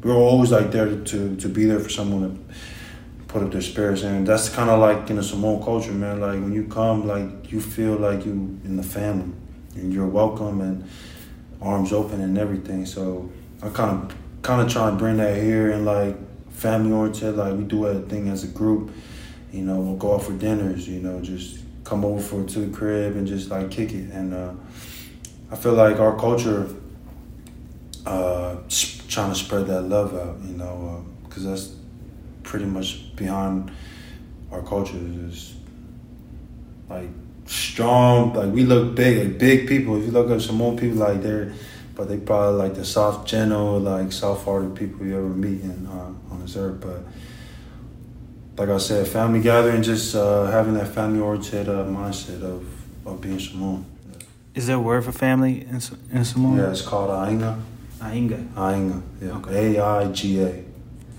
We 0.04 0.12
were 0.12 0.18
always 0.18 0.52
like 0.52 0.72
there 0.72 0.96
to 0.96 1.36
to 1.36 1.50
be 1.50 1.66
there 1.66 1.80
for 1.80 1.90
someone 1.90 2.22
to 2.22 2.54
put 3.28 3.44
up 3.44 3.52
their 3.52 3.62
spirits, 3.62 4.04
and 4.04 4.26
that's 4.26 4.50
kind 4.50 4.70
of 4.70 4.80
like 4.80 5.10
you 5.10 5.16
know 5.16 5.22
Samoan 5.22 5.64
culture, 5.64 5.92
man. 5.92 6.20
Like 6.20 6.40
when 6.40 6.54
you 6.54 6.66
come, 6.66 7.08
like 7.08 7.52
you 7.52 7.62
feel 7.62 7.96
like 7.96 8.26
you 8.26 8.32
in 8.64 8.78
the 8.78 8.84
family, 8.84 9.34
and 9.76 9.94
you're 9.94 10.08
welcome 10.08 10.62
and 10.62 10.90
arms 11.62 11.92
open 11.94 12.22
and 12.22 12.38
everything. 12.38 12.86
So 12.86 13.32
I 13.62 13.70
kind 13.70 13.92
of 14.12 14.18
kind 14.42 14.62
of 14.62 14.72
try 14.72 14.90
and 14.90 14.98
bring 14.98 15.18
that 15.18 15.42
here 15.42 15.72
and 15.72 15.86
like 15.86 16.16
family 16.52 16.92
oriented. 16.92 17.36
Like 17.36 17.54
we 17.56 17.64
do 17.64 17.88
everything 17.88 18.30
as 18.30 18.44
a 18.44 18.48
group. 18.48 18.92
You 19.52 19.64
know, 19.64 19.80
we'll 19.80 19.96
go 19.96 20.16
out 20.16 20.24
for 20.24 20.34
dinners. 20.34 20.88
You 20.88 21.02
know, 21.02 21.22
just 21.22 21.60
come 21.84 22.04
over 22.04 22.22
for 22.22 22.44
to 22.44 22.60
the 22.60 22.76
crib 22.76 23.16
and 23.16 23.26
just 23.28 23.50
like 23.50 23.72
kick 23.72 23.94
it. 23.94 24.12
And 24.12 24.34
uh, 24.34 24.54
I 25.52 25.56
feel 25.56 25.74
like 25.74 26.00
our 26.00 26.18
culture 26.18 26.70
uh, 28.06 28.58
trying 29.08 29.32
to 29.32 29.36
spread 29.36 29.68
that 29.68 29.84
love 29.84 30.14
out. 30.16 30.38
You 30.46 30.58
know, 30.58 31.06
because 31.24 31.46
uh, 31.46 31.52
that's 31.52 31.76
pretty 32.44 32.66
much 32.66 33.16
behind 33.16 33.72
our 34.52 34.62
culture 34.62 34.98
is 34.98 35.54
like 36.90 37.10
strong. 37.48 38.34
Like 38.34 38.52
we 38.52 38.64
look 38.64 38.96
big, 38.96 39.18
like 39.18 39.38
big 39.40 39.68
people. 39.68 39.98
If 39.98 40.06
you 40.06 40.12
look 40.12 40.30
at 40.30 40.42
Samoan 40.42 40.78
people, 40.78 40.98
like 40.98 41.22
they're, 41.22 41.54
but 41.96 42.08
they 42.08 42.18
probably 42.18 42.60
like 42.60 42.76
the 42.76 42.86
soft, 42.86 43.28
gentle, 43.28 43.80
like 43.80 44.12
soft-hearted 44.12 44.76
people 44.76 45.06
you 45.06 45.18
ever 45.18 45.28
meet 45.30 45.62
in, 45.62 45.88
uh, 45.88 46.14
on 46.32 46.42
this 46.42 46.56
earth. 46.56 46.80
But 46.82 47.04
like 48.58 48.70
I 48.70 48.78
said, 48.78 49.08
family 49.08 49.42
gathering, 49.42 49.82
just 49.82 50.16
uh, 50.16 50.46
having 50.46 50.76
that 50.76 50.90
family-oriented 50.90 51.68
uh, 51.70 51.86
mindset 51.86 52.44
of 52.44 52.66
of 53.06 53.22
being 53.22 53.40
Samoan. 53.40 53.86
Is 54.54 54.68
there 54.68 54.76
a 54.76 54.80
word 54.80 55.06
for 55.06 55.12
family 55.12 55.62
in, 55.62 55.82
in 56.12 56.26
Samoan? 56.26 56.58
Yeah, 56.58 56.72
it's 56.72 56.82
called 56.82 57.10
Ainga. 57.10 57.62
Ainga. 58.00 58.48
Ainga. 58.54 59.02
Yeah. 59.22 59.56
A 59.56 59.80
I 59.80 60.12
G 60.12 60.42
A. 60.42 60.64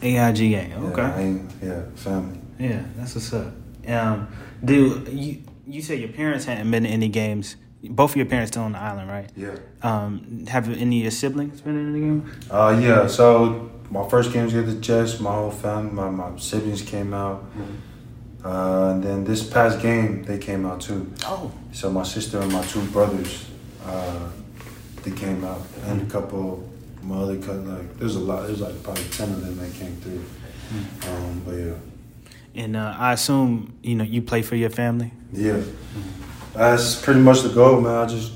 A 0.02 0.18
I 0.18 0.32
G 0.32 0.54
A. 0.54 0.58
Okay. 0.58 1.02
Yeah, 1.02 1.18
Ainga. 1.18 1.50
yeah, 1.62 1.82
family. 1.94 2.38
Yeah, 2.58 2.82
that's 2.96 3.14
what's 3.14 3.32
up. 3.32 3.52
Um, 3.86 4.28
do 4.64 5.04
you 5.10 5.42
you 5.68 5.82
said 5.82 6.00
your 6.00 6.08
parents 6.08 6.44
hadn't 6.44 6.70
been 6.70 6.84
to 6.84 6.88
any 6.88 7.08
games. 7.08 7.56
Both 7.82 8.12
of 8.12 8.16
your 8.16 8.26
parents 8.26 8.50
still 8.52 8.62
on 8.62 8.72
the 8.72 8.78
island, 8.78 9.08
right? 9.08 9.30
Yeah. 9.36 9.56
Um, 9.82 10.46
have 10.48 10.68
any 10.68 10.98
of 10.98 11.02
your 11.02 11.10
siblings 11.10 11.60
been 11.60 11.76
in 11.76 11.94
any 11.94 12.00
game? 12.00 12.32
Uh, 12.50 12.78
yeah. 12.80 13.06
So 13.06 13.70
my 13.90 14.08
first 14.08 14.32
games 14.32 14.52
against 14.52 14.74
the 14.74 14.80
Jets, 14.80 15.20
my 15.20 15.32
whole 15.32 15.50
family, 15.50 15.92
my, 15.92 16.10
my 16.10 16.36
siblings 16.38 16.82
came 16.82 17.14
out. 17.14 17.44
Mm-hmm. 17.56 18.46
Uh, 18.46 18.92
and 18.92 19.02
then 19.02 19.24
this 19.24 19.48
past 19.48 19.80
game, 19.80 20.24
they 20.24 20.38
came 20.38 20.64
out 20.66 20.80
too. 20.80 21.12
Oh. 21.24 21.52
So 21.72 21.90
my 21.90 22.02
sister 22.02 22.40
and 22.40 22.52
my 22.52 22.64
two 22.64 22.82
brothers, 22.86 23.46
uh, 23.84 24.28
they 25.02 25.10
came 25.10 25.44
out, 25.44 25.62
and 25.86 26.02
a 26.02 26.06
couple 26.06 26.68
my 27.02 27.16
other 27.16 27.38
cut 27.38 27.56
like 27.56 27.98
there's 27.98 28.16
a 28.16 28.20
lot. 28.20 28.46
There's 28.46 28.60
like 28.60 28.82
probably 28.82 29.04
ten 29.04 29.30
of 29.30 29.44
them 29.44 29.56
that 29.58 29.72
came 29.74 29.96
through. 29.96 30.24
Mm-hmm. 30.72 31.10
Um, 31.10 31.42
but 31.44 31.52
yeah. 31.52 31.74
And 32.54 32.76
uh, 32.76 32.94
I 32.98 33.12
assume 33.12 33.74
you 33.82 33.94
know 33.94 34.04
you 34.04 34.22
play 34.22 34.42
for 34.42 34.56
your 34.56 34.70
family. 34.70 35.12
Yeah, 35.32 35.52
mm-hmm. 35.52 36.58
that's 36.58 37.00
pretty 37.00 37.20
much 37.20 37.42
the 37.42 37.50
goal, 37.50 37.80
man. 37.80 37.94
I 37.94 38.06
just 38.06 38.32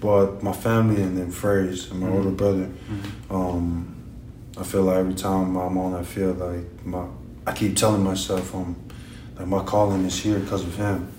bought 0.00 0.42
my 0.42 0.52
family 0.52 1.02
and 1.02 1.16
then 1.16 1.32
Fraze 1.32 1.90
and 1.90 2.00
my 2.00 2.06
mm-hmm. 2.06 2.16
older 2.16 2.30
brother. 2.30 2.66
Mm-hmm. 2.66 3.34
Um, 3.34 3.94
I 4.56 4.62
feel 4.62 4.82
like 4.82 4.96
every 4.96 5.14
time 5.14 5.56
I'm 5.56 5.78
on 5.78 5.92
that 5.92 6.06
field, 6.06 6.38
like 6.38 6.84
my, 6.84 7.06
I 7.46 7.52
keep 7.52 7.76
telling 7.76 8.02
myself, 8.02 8.54
um, 8.54 8.76
like 9.36 9.46
my 9.46 9.62
calling 9.64 10.04
is 10.04 10.18
here 10.18 10.38
because 10.38 10.62
of 10.62 10.74
him. 10.76 11.12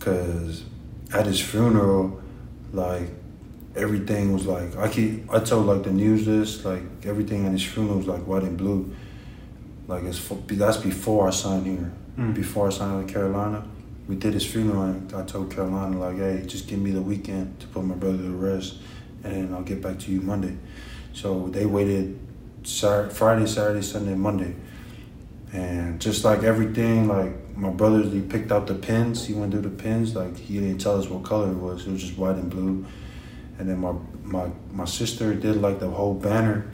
Cause 0.00 0.64
at 1.12 1.26
his 1.26 1.40
funeral, 1.40 2.22
like 2.72 3.08
everything 3.76 4.32
was 4.32 4.46
like 4.46 4.76
I 4.76 4.88
keep 4.88 5.30
I 5.32 5.40
told 5.40 5.66
like 5.66 5.82
the 5.82 5.90
news 5.90 6.24
this 6.24 6.64
like 6.64 6.82
everything 7.04 7.46
at 7.46 7.52
his 7.52 7.62
funeral 7.62 7.98
was 7.98 8.06
like 8.06 8.22
white 8.26 8.42
and 8.42 8.56
blue 8.56 8.94
like 9.88 10.04
it's 10.04 10.20
that's 10.28 10.76
before 10.78 11.28
I 11.28 11.30
signed 11.30 11.66
here. 11.66 11.92
Mm. 12.18 12.34
Before 12.34 12.66
I 12.66 12.70
signed 12.70 13.04
with 13.04 13.12
Carolina, 13.12 13.66
we 14.08 14.16
did 14.16 14.34
his 14.34 14.44
funeral, 14.44 14.82
and 14.82 15.12
I 15.14 15.24
told 15.24 15.54
Carolina 15.54 15.98
like, 15.98 16.16
"Hey, 16.16 16.44
just 16.46 16.66
give 16.66 16.80
me 16.80 16.90
the 16.90 17.02
weekend 17.02 17.60
to 17.60 17.66
put 17.68 17.84
my 17.84 17.94
brother 17.94 18.18
to 18.18 18.30
rest, 18.30 18.78
and 19.22 19.54
I'll 19.54 19.62
get 19.62 19.82
back 19.82 19.98
to 20.00 20.10
you 20.10 20.20
Monday." 20.20 20.56
So 21.12 21.48
they 21.48 21.66
waited 21.66 22.18
Saturday, 22.62 23.14
Friday, 23.14 23.46
Saturday, 23.46 23.82
Sunday, 23.82 24.14
Monday, 24.14 24.54
and 25.52 26.00
just 26.00 26.24
like 26.24 26.42
everything, 26.42 27.08
like 27.08 27.32
my 27.56 27.70
brother, 27.70 28.02
he 28.02 28.20
picked 28.20 28.52
out 28.52 28.66
the 28.66 28.74
pins. 28.74 29.26
He 29.26 29.34
went 29.34 29.52
through 29.52 29.62
the 29.62 29.70
pins. 29.70 30.14
Like 30.14 30.36
he 30.36 30.60
didn't 30.60 30.78
tell 30.78 30.98
us 30.98 31.08
what 31.08 31.22
color 31.22 31.50
it 31.50 31.56
was. 31.56 31.86
It 31.86 31.92
was 31.92 32.02
just 32.02 32.18
white 32.18 32.36
and 32.36 32.50
blue. 32.50 32.84
And 33.58 33.68
then 33.68 33.78
my 33.78 33.94
my 34.22 34.50
my 34.72 34.84
sister 34.84 35.34
did 35.34 35.56
like 35.56 35.80
the 35.80 35.88
whole 35.88 36.14
banner 36.14 36.70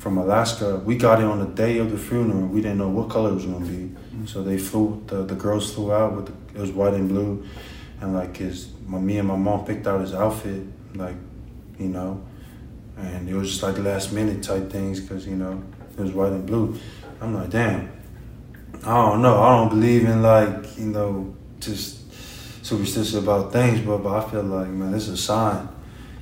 from 0.00 0.16
Alaska. 0.16 0.76
We 0.76 0.96
got 0.96 1.20
it 1.20 1.26
on 1.26 1.38
the 1.38 1.54
day 1.54 1.76
of 1.78 1.92
the 1.92 1.98
funeral. 1.98 2.46
We 2.46 2.62
didn't 2.62 2.78
know 2.78 2.88
what 2.88 3.10
color 3.10 3.30
it 3.30 3.34
was 3.34 3.44
gonna 3.44 3.66
be, 3.66 3.84
mm-hmm. 3.84 4.26
so 4.26 4.42
they 4.42 4.58
flew. 4.58 5.02
The, 5.06 5.24
the 5.24 5.34
girls 5.34 5.72
flew 5.72 5.92
out 5.92 6.16
with 6.16 6.26
the, 6.26 6.58
it 6.58 6.60
was 6.60 6.72
white 6.72 6.94
and 6.94 7.08
blue, 7.08 7.44
and 8.00 8.14
like 8.14 8.38
his 8.38 8.70
my 8.86 8.98
me 8.98 9.18
and 9.18 9.28
my 9.28 9.36
mom 9.36 9.64
picked 9.66 9.86
out 9.86 10.00
his 10.00 10.14
outfit, 10.14 10.62
like 10.94 11.16
you 11.78 11.88
know, 11.88 12.24
and 12.96 13.28
it 13.28 13.34
was 13.34 13.50
just 13.50 13.62
like 13.62 13.78
last 13.78 14.12
minute 14.12 14.42
type 14.42 14.70
things 14.70 15.00
because 15.00 15.26
you 15.26 15.36
know 15.36 15.62
it 15.96 16.00
was 16.00 16.12
white 16.12 16.32
and 16.32 16.46
blue. 16.46 16.76
I'm 17.20 17.34
like, 17.34 17.50
damn. 17.50 17.92
I 18.82 18.94
don't 18.94 19.20
know. 19.20 19.42
I 19.42 19.58
don't 19.58 19.68
believe 19.68 20.06
in 20.06 20.22
like 20.22 20.78
you 20.78 20.86
know 20.86 21.36
just 21.58 22.10
superstitious 22.64 23.14
about 23.14 23.52
things, 23.52 23.80
but 23.82 23.98
but 23.98 24.24
I 24.24 24.30
feel 24.30 24.44
like 24.44 24.68
man, 24.68 24.92
this 24.92 25.08
is 25.08 25.20
a 25.20 25.22
sign. 25.22 25.68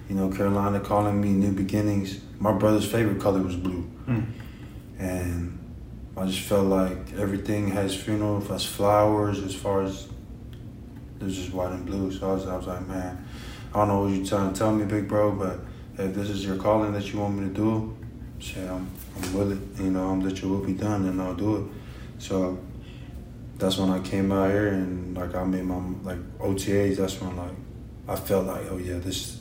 You 0.09 0.17
know, 0.17 0.31
Carolina 0.31 0.81
calling 0.81 1.21
me 1.21 1.29
new 1.29 1.53
beginnings 1.53 2.21
my 2.39 2.53
brother's 2.53 2.91
favorite 2.91 3.21
color 3.21 3.43
was 3.43 3.57
blue. 3.57 3.89
Mm. 4.07 4.27
And 4.99 5.59
I 6.17 6.27
just 6.27 6.41
felt 6.41 6.67
like 6.67 7.13
everything 7.15 7.69
has 7.69 7.95
funeral, 7.95 8.41
has 8.41 8.65
flowers, 8.65 9.41
as 9.43 9.55
far 9.55 9.83
as 9.83 10.09
there's 11.19 11.37
just 11.37 11.53
white 11.53 11.73
and 11.73 11.85
blue. 11.87 12.13
So 12.13 12.31
I 12.31 12.35
was, 12.35 12.47
I 12.47 12.57
was 12.57 12.67
like, 12.67 12.87
man, 12.87 13.27
I 13.73 13.79
don't 13.79 13.89
know 13.89 14.01
what 14.03 14.13
you're 14.13 14.27
trying 14.27 14.53
to 14.53 14.59
tell 14.59 14.73
me, 14.73 14.85
big 14.85 15.09
bro, 15.09 15.33
but 15.33 15.61
if 15.99 16.15
this 16.15 16.31
is 16.31 16.45
your 16.45 16.57
calling 16.57 16.93
that 16.93 17.13
you 17.13 17.21
want 17.21 17.39
me 17.39 17.49
to 17.49 17.55
do, 17.55 17.97
say 18.41 18.67
I'm, 18.67 18.91
I'm 19.17 19.35
with 19.35 19.53
it. 19.53 19.83
You 19.83 19.91
know, 19.91 20.11
I'm 20.11 20.21
that 20.23 20.41
your 20.41 20.51
will 20.51 20.65
be 20.65 20.75
done, 20.75 21.07
and 21.07 21.21
I'll 21.21 21.35
do 21.35 21.57
it. 21.57 22.23
So 22.23 22.59
that's 23.57 23.77
when 23.77 23.91
I 23.91 23.99
came 24.01 24.31
out 24.31 24.51
here 24.51 24.69
and 24.69 25.17
like 25.17 25.35
I 25.35 25.45
made 25.45 25.65
my 25.65 25.79
like 26.03 26.19
OTAs. 26.39 26.97
That's 26.97 27.21
when 27.21 27.37
like 27.37 27.53
I 28.07 28.17
felt 28.17 28.47
like, 28.47 28.67
oh 28.71 28.79
yeah, 28.79 28.99
this 28.99 29.38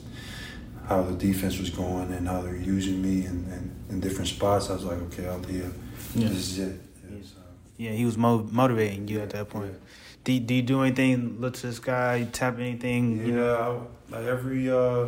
how 0.88 1.02
the 1.02 1.14
defense 1.14 1.58
was 1.58 1.68
going 1.68 2.10
and 2.12 2.26
how 2.26 2.40
they're 2.40 2.56
using 2.56 3.02
me 3.02 3.26
and, 3.26 3.46
and 3.52 3.84
in 3.90 4.00
different 4.00 4.28
spots, 4.28 4.70
I 4.70 4.74
was 4.74 4.84
like, 4.84 4.98
okay, 5.02 5.28
I'll 5.28 5.38
deal. 5.38 5.70
Yeah. 6.14 6.28
This 6.28 6.52
is 6.52 6.58
it. 6.60 6.80
Yeah, 7.04 7.18
so. 7.22 7.36
yeah 7.76 7.90
he 7.90 8.06
was 8.06 8.16
mo- 8.16 8.48
motivating 8.50 9.06
you 9.06 9.18
yeah, 9.18 9.24
at 9.24 9.30
that 9.30 9.50
point. 9.50 9.72
Yeah. 9.72 9.78
Do, 10.24 10.40
do 10.40 10.54
you 10.54 10.62
do 10.62 10.82
anything? 10.82 11.40
Look 11.40 11.54
to 11.54 11.66
the 11.66 11.72
sky, 11.74 12.26
tap 12.32 12.58
anything? 12.58 13.18
Yeah, 13.18 13.26
you 13.26 13.32
know? 13.34 13.86
I, 14.10 14.16
like 14.16 14.26
every 14.26 14.70
uh, 14.70 15.06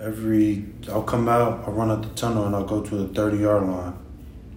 every 0.00 0.64
I'll 0.88 1.02
come 1.02 1.28
out, 1.28 1.64
I'll 1.66 1.72
run 1.72 1.90
out 1.90 2.02
the 2.02 2.08
tunnel, 2.10 2.46
and 2.46 2.54
I'll 2.54 2.64
go 2.64 2.80
to 2.82 2.96
the 2.96 3.08
thirty 3.08 3.38
yard 3.38 3.64
line, 3.64 3.94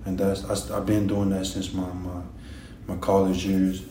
and 0.05 0.17
that's 0.17 0.69
I, 0.69 0.75
have 0.75 0.85
been 0.85 1.07
doing 1.07 1.29
that 1.29 1.45
since 1.45 1.73
my 1.73 1.91
my, 1.91 2.21
my 2.87 2.95
college 2.97 3.45
years. 3.45 3.83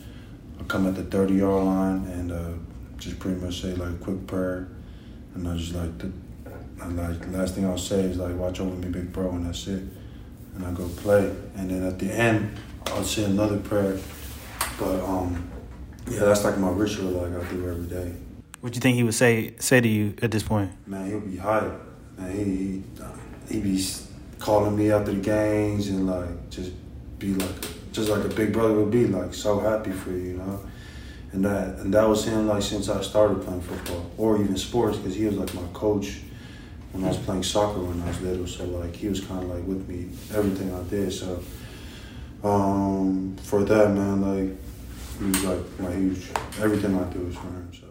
I 0.59 0.63
come 0.63 0.87
at 0.87 0.95
the 0.95 1.03
thirty 1.03 1.35
yard 1.35 1.65
line 1.65 2.05
and 2.07 2.31
uh, 2.31 2.51
just 2.97 3.19
pretty 3.19 3.39
much 3.39 3.61
say 3.61 3.73
like 3.75 3.89
a 3.89 3.97
quick 3.97 4.25
prayer 4.27 4.69
and 5.35 5.47
I 5.47 5.57
just 5.57 5.75
like 5.75 5.97
the, 5.97 6.11
I 6.81 6.87
like 6.87 7.19
the 7.19 7.37
last 7.37 7.55
thing 7.55 7.65
I'll 7.65 7.77
say 7.77 8.01
is 8.01 8.17
like 8.17 8.35
watch 8.35 8.59
over 8.59 8.75
me, 8.75 8.89
big 8.89 9.11
bro, 9.11 9.29
and 9.29 9.45
that's 9.45 9.67
it. 9.67 9.83
And 10.55 10.65
I 10.65 10.71
go 10.71 10.87
play, 10.87 11.35
and 11.55 11.69
then 11.69 11.83
at 11.85 11.99
the 11.99 12.11
end 12.11 12.57
I'll 12.87 13.03
say 13.03 13.25
another 13.25 13.57
prayer. 13.57 13.97
But 14.79 15.03
um, 15.03 15.49
yeah, 16.09 16.19
that's 16.19 16.43
like 16.43 16.57
my 16.57 16.69
ritual, 16.69 17.11
like 17.11 17.31
I 17.31 17.49
do 17.49 17.69
every 17.69 17.87
day. 17.87 18.13
What 18.61 18.73
do 18.73 18.77
you 18.77 18.81
think 18.81 18.95
he 18.95 19.03
would 19.03 19.13
say 19.13 19.55
say 19.59 19.81
to 19.81 19.87
you 19.87 20.15
at 20.21 20.31
this 20.31 20.43
point? 20.43 20.71
Man, 20.87 21.07
he'll 21.07 21.19
be 21.19 21.37
hype. 21.37 21.71
Man, 22.17 22.31
he 22.31 22.43
he, 22.43 23.55
he 23.55 23.61
be 23.61 23.85
calling 24.39 24.75
me 24.75 24.91
after 24.91 25.11
the 25.11 25.21
games 25.21 25.89
and 25.89 26.07
like 26.07 26.49
just 26.49 26.71
be 27.19 27.33
like 27.33 27.91
just 27.91 28.09
like 28.09 28.23
a 28.23 28.29
big 28.29 28.53
brother 28.53 28.73
would 28.73 28.91
be 28.91 29.07
like 29.07 29.33
so 29.33 29.59
happy 29.59 29.91
for 29.91 30.11
you, 30.11 30.17
you 30.17 30.37
know 30.37 30.59
and 31.35 31.43
that 31.43 31.79
and 31.79 31.93
that 31.93 32.07
was 32.07 32.25
him 32.25 32.47
like 32.47 32.63
since 32.63 32.87
I 32.87 33.01
started 33.01 33.43
playing 33.43 33.61
football 33.61 34.09
or 34.17 34.41
even 34.41 34.57
sports 34.57 34.97
because 34.97 35.15
he 35.15 35.25
was 35.25 35.35
like 35.35 35.53
my 35.53 35.67
coach 35.73 36.21
when 36.93 37.03
I 37.03 37.09
was 37.09 37.17
playing 37.17 37.43
soccer 37.43 37.81
when 37.81 38.01
I 38.01 38.07
was 38.07 38.21
little. 38.21 38.47
So 38.47 38.63
like 38.65 38.95
he 38.95 39.09
was 39.09 39.19
kind 39.19 39.43
of 39.43 39.49
like 39.49 39.65
with 39.67 39.87
me 39.87 40.09
everything 40.33 40.73
I 40.73 40.81
did. 40.83 41.11
So 41.11 41.43
um, 42.43 43.35
for 43.43 43.63
that 43.65 43.91
man, 43.91 44.21
like 44.21 44.55
he 45.19 45.25
was 45.25 45.43
like 45.43 45.79
my 45.79 45.91
huge 45.91 46.29
everything 46.61 46.97
I 46.97 47.03
do 47.11 47.27
is 47.27 47.35
for 47.35 47.47
him. 47.47 47.71
So. 47.73 47.87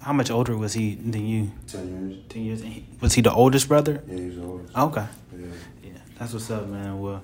How 0.00 0.12
much 0.12 0.30
older 0.30 0.56
was 0.56 0.72
he 0.72 0.96
than 0.96 1.26
you? 1.26 1.52
Ten 1.66 1.86
years. 1.88 2.24
Ten 2.28 2.42
years. 2.42 2.62
He, 2.62 2.86
Was 3.00 3.14
he 3.14 3.22
the 3.22 3.32
oldest 3.32 3.68
brother? 3.68 4.02
Yeah, 4.08 4.16
he's 4.16 4.36
the 4.36 4.44
oldest. 4.44 4.76
Okay. 4.76 5.06
Yeah. 5.32 5.46
Yeah, 5.84 5.90
that's 6.18 6.32
what's 6.32 6.50
up, 6.50 6.66
man. 6.66 7.00
Well, 7.00 7.22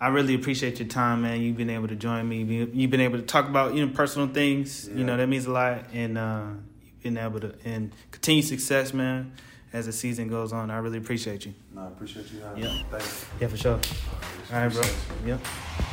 I 0.00 0.08
really 0.08 0.34
appreciate 0.34 0.78
your 0.78 0.88
time, 0.88 1.22
man. 1.22 1.40
You've 1.40 1.56
been 1.56 1.70
able 1.70 1.88
to 1.88 1.96
join 1.96 2.28
me. 2.28 2.42
You've 2.42 2.90
been 2.90 3.00
able 3.00 3.18
to 3.18 3.24
talk 3.24 3.48
about 3.48 3.74
you 3.74 3.84
know 3.84 3.92
personal 3.92 4.28
things. 4.28 4.88
Yeah. 4.88 4.98
You 4.98 5.04
know 5.04 5.16
that 5.16 5.26
means 5.26 5.46
a 5.46 5.50
lot, 5.50 5.84
and 5.92 6.16
uh, 6.16 6.42
you've 6.84 7.02
been 7.02 7.18
able 7.18 7.40
to 7.40 7.54
and 7.64 7.92
continue 8.10 8.42
success, 8.42 8.94
man. 8.94 9.32
As 9.70 9.84
the 9.84 9.92
season 9.92 10.28
goes 10.28 10.52
on, 10.54 10.70
I 10.70 10.78
really 10.78 10.96
appreciate 10.96 11.44
you. 11.44 11.52
No, 11.74 11.82
I 11.82 11.86
appreciate 11.88 12.32
you. 12.32 12.40
Yeah, 12.56 12.82
thanks. 12.90 13.26
Yeah, 13.38 13.48
for 13.48 13.56
sure. 13.58 13.80
All 14.52 14.60
right, 14.62 14.72
bro. 14.72 14.82
Yep. 15.26 15.40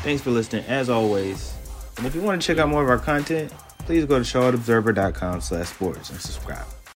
Thanks 0.01 0.21
for 0.21 0.31
listening, 0.31 0.63
as 0.65 0.89
always. 0.89 1.53
And 1.97 2.05
if 2.05 2.15
you 2.15 2.21
want 2.21 2.41
to 2.41 2.47
check 2.47 2.57
out 2.57 2.69
more 2.69 2.83
of 2.83 2.89
our 2.89 2.97
content, 2.97 3.51
please 3.79 4.05
go 4.05 4.17
to 4.17 4.23
charlotteobserver.com 4.23 5.41
slash 5.41 5.67
sports 5.67 6.09
and 6.09 6.21
subscribe. 6.21 6.65